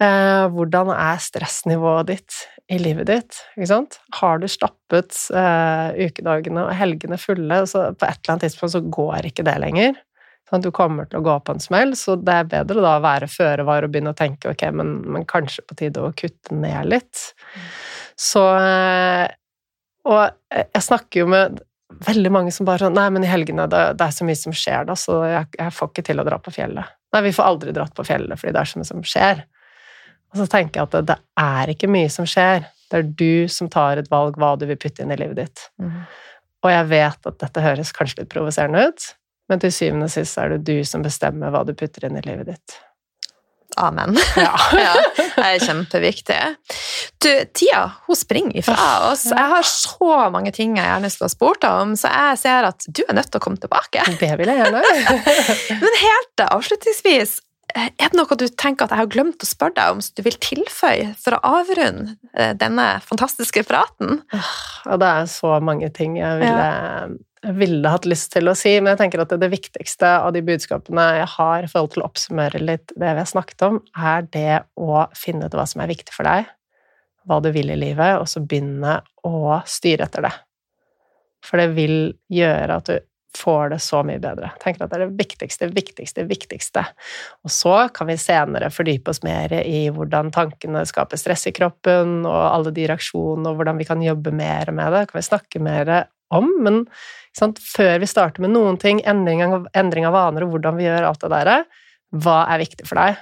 [0.03, 2.39] Eh, hvordan er stressnivået ditt
[2.73, 3.43] i livet ditt?
[3.57, 3.99] Ikke sant?
[4.17, 8.83] Har du stappet eh, ukedagene og helgene fulle, så på et eller annet tidspunkt så
[8.97, 9.99] går ikke det lenger.
[10.49, 13.05] Sånn, du kommer til å gå på en smell, så det er bedre da å
[13.05, 16.57] være føre var og begynne å tenke ok, men, men kanskje på tide å kutte
[16.57, 17.23] ned litt.
[18.21, 19.29] Så eh,
[20.05, 20.21] Og
[20.53, 21.63] jeg snakker jo med
[22.05, 24.55] veldig mange som bare sånn Nei, men i helgene det, det er så mye som
[24.57, 26.97] skjer, da, så jeg, jeg får ikke til å dra på fjellet.
[27.15, 29.45] Nei, vi får aldri dratt på fjellet fordi det er så mye som skjer.
[30.35, 32.67] Og så tenker jeg at det, er ikke mye som skjer.
[32.91, 35.69] Det er du som tar et valg hva du vil putte inn i livet ditt.
[35.83, 36.03] Mm.
[36.65, 39.07] Og jeg vet at dette høres kanskje litt provoserende ut,
[39.53, 42.25] men til syvende og sist er det du som bestemmer hva du putter inn i
[42.27, 42.77] livet ditt.
[43.77, 44.19] Amen.
[44.37, 44.55] Ja.
[44.87, 44.95] ja,
[45.37, 46.39] det er kjempeviktig.
[47.23, 49.25] Du, tida hun springer ifra oss.
[49.31, 52.69] Jeg har så mange ting jeg gjerne skulle ha spurt deg om, så jeg ser
[52.69, 54.05] at du er nødt til å komme tilbake.
[54.21, 54.83] Det vil jeg gjerne.
[55.83, 57.37] Men helt avslutningsvis,
[57.75, 60.23] er det noe du tenker at jeg har glemt å spørre deg om, som du
[60.27, 64.21] vil tilføye for å avrunde eh, denne fantastiske praten?
[64.87, 66.69] Og det er så mange ting jeg ville,
[67.45, 70.33] jeg ville hatt lyst til å si, men jeg tenker at det, det viktigste av
[70.37, 73.81] de budskapene jeg har i forhold til å oppsummere litt det vi har snakket om,
[73.99, 76.47] er det å finne ut hva som er viktig for deg,
[77.27, 80.35] hva du vil i livet, og så begynne å styre etter det.
[81.45, 81.99] For det vil
[82.33, 82.97] gjøre at du
[83.39, 84.51] får det så mye bedre.
[84.55, 86.85] Jeg tenker at det er det viktigste, viktigste, viktigste.
[87.45, 92.23] Og så kan vi senere fordype oss mer i hvordan tankene skaper stress i kroppen,
[92.29, 95.07] og alle de reaksjonene, og hvordan vi kan jobbe mer med det.
[95.11, 95.95] kan vi snakke mer
[96.35, 96.85] om, men
[97.37, 100.89] sant, før vi starter med noen ting, endring av, endring av vaner og hvordan vi
[100.89, 101.65] gjør alt det der,
[102.25, 103.19] hva er viktig for deg?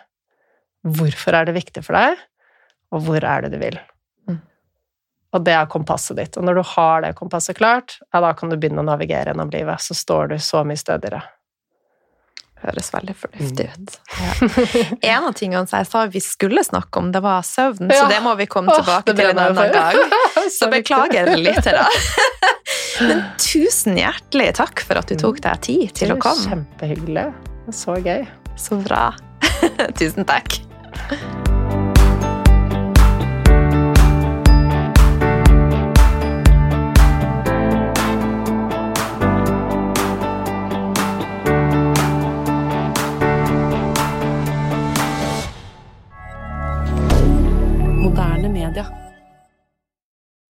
[0.99, 2.21] Hvorfor er det viktig for deg?
[2.93, 3.79] Og hvor er det du vil?
[5.33, 5.37] Mm.
[5.37, 6.37] Og det er kompasset ditt.
[6.37, 9.53] Og når du har det kompasset klart, ja, da kan du begynne å navigere gjennom
[9.53, 9.81] livet.
[9.81, 11.23] Så står du så mye stødigere.
[12.63, 13.97] Høres veldig fornuftig ut.
[15.03, 18.21] En av tingene som jeg sa vi skulle snakke om, det var søvn, så det
[18.23, 19.99] må vi komme tilbake Åh, til en annen gang.
[20.59, 21.97] Så beklager litt til deg.
[23.03, 26.45] Men tusen hjertelig takk for at du tok deg tid til å komme.
[26.53, 27.27] Kjempehyggelig.
[27.75, 28.29] Så gøy.
[28.55, 29.09] Så bra.
[29.99, 30.61] Tusen takk.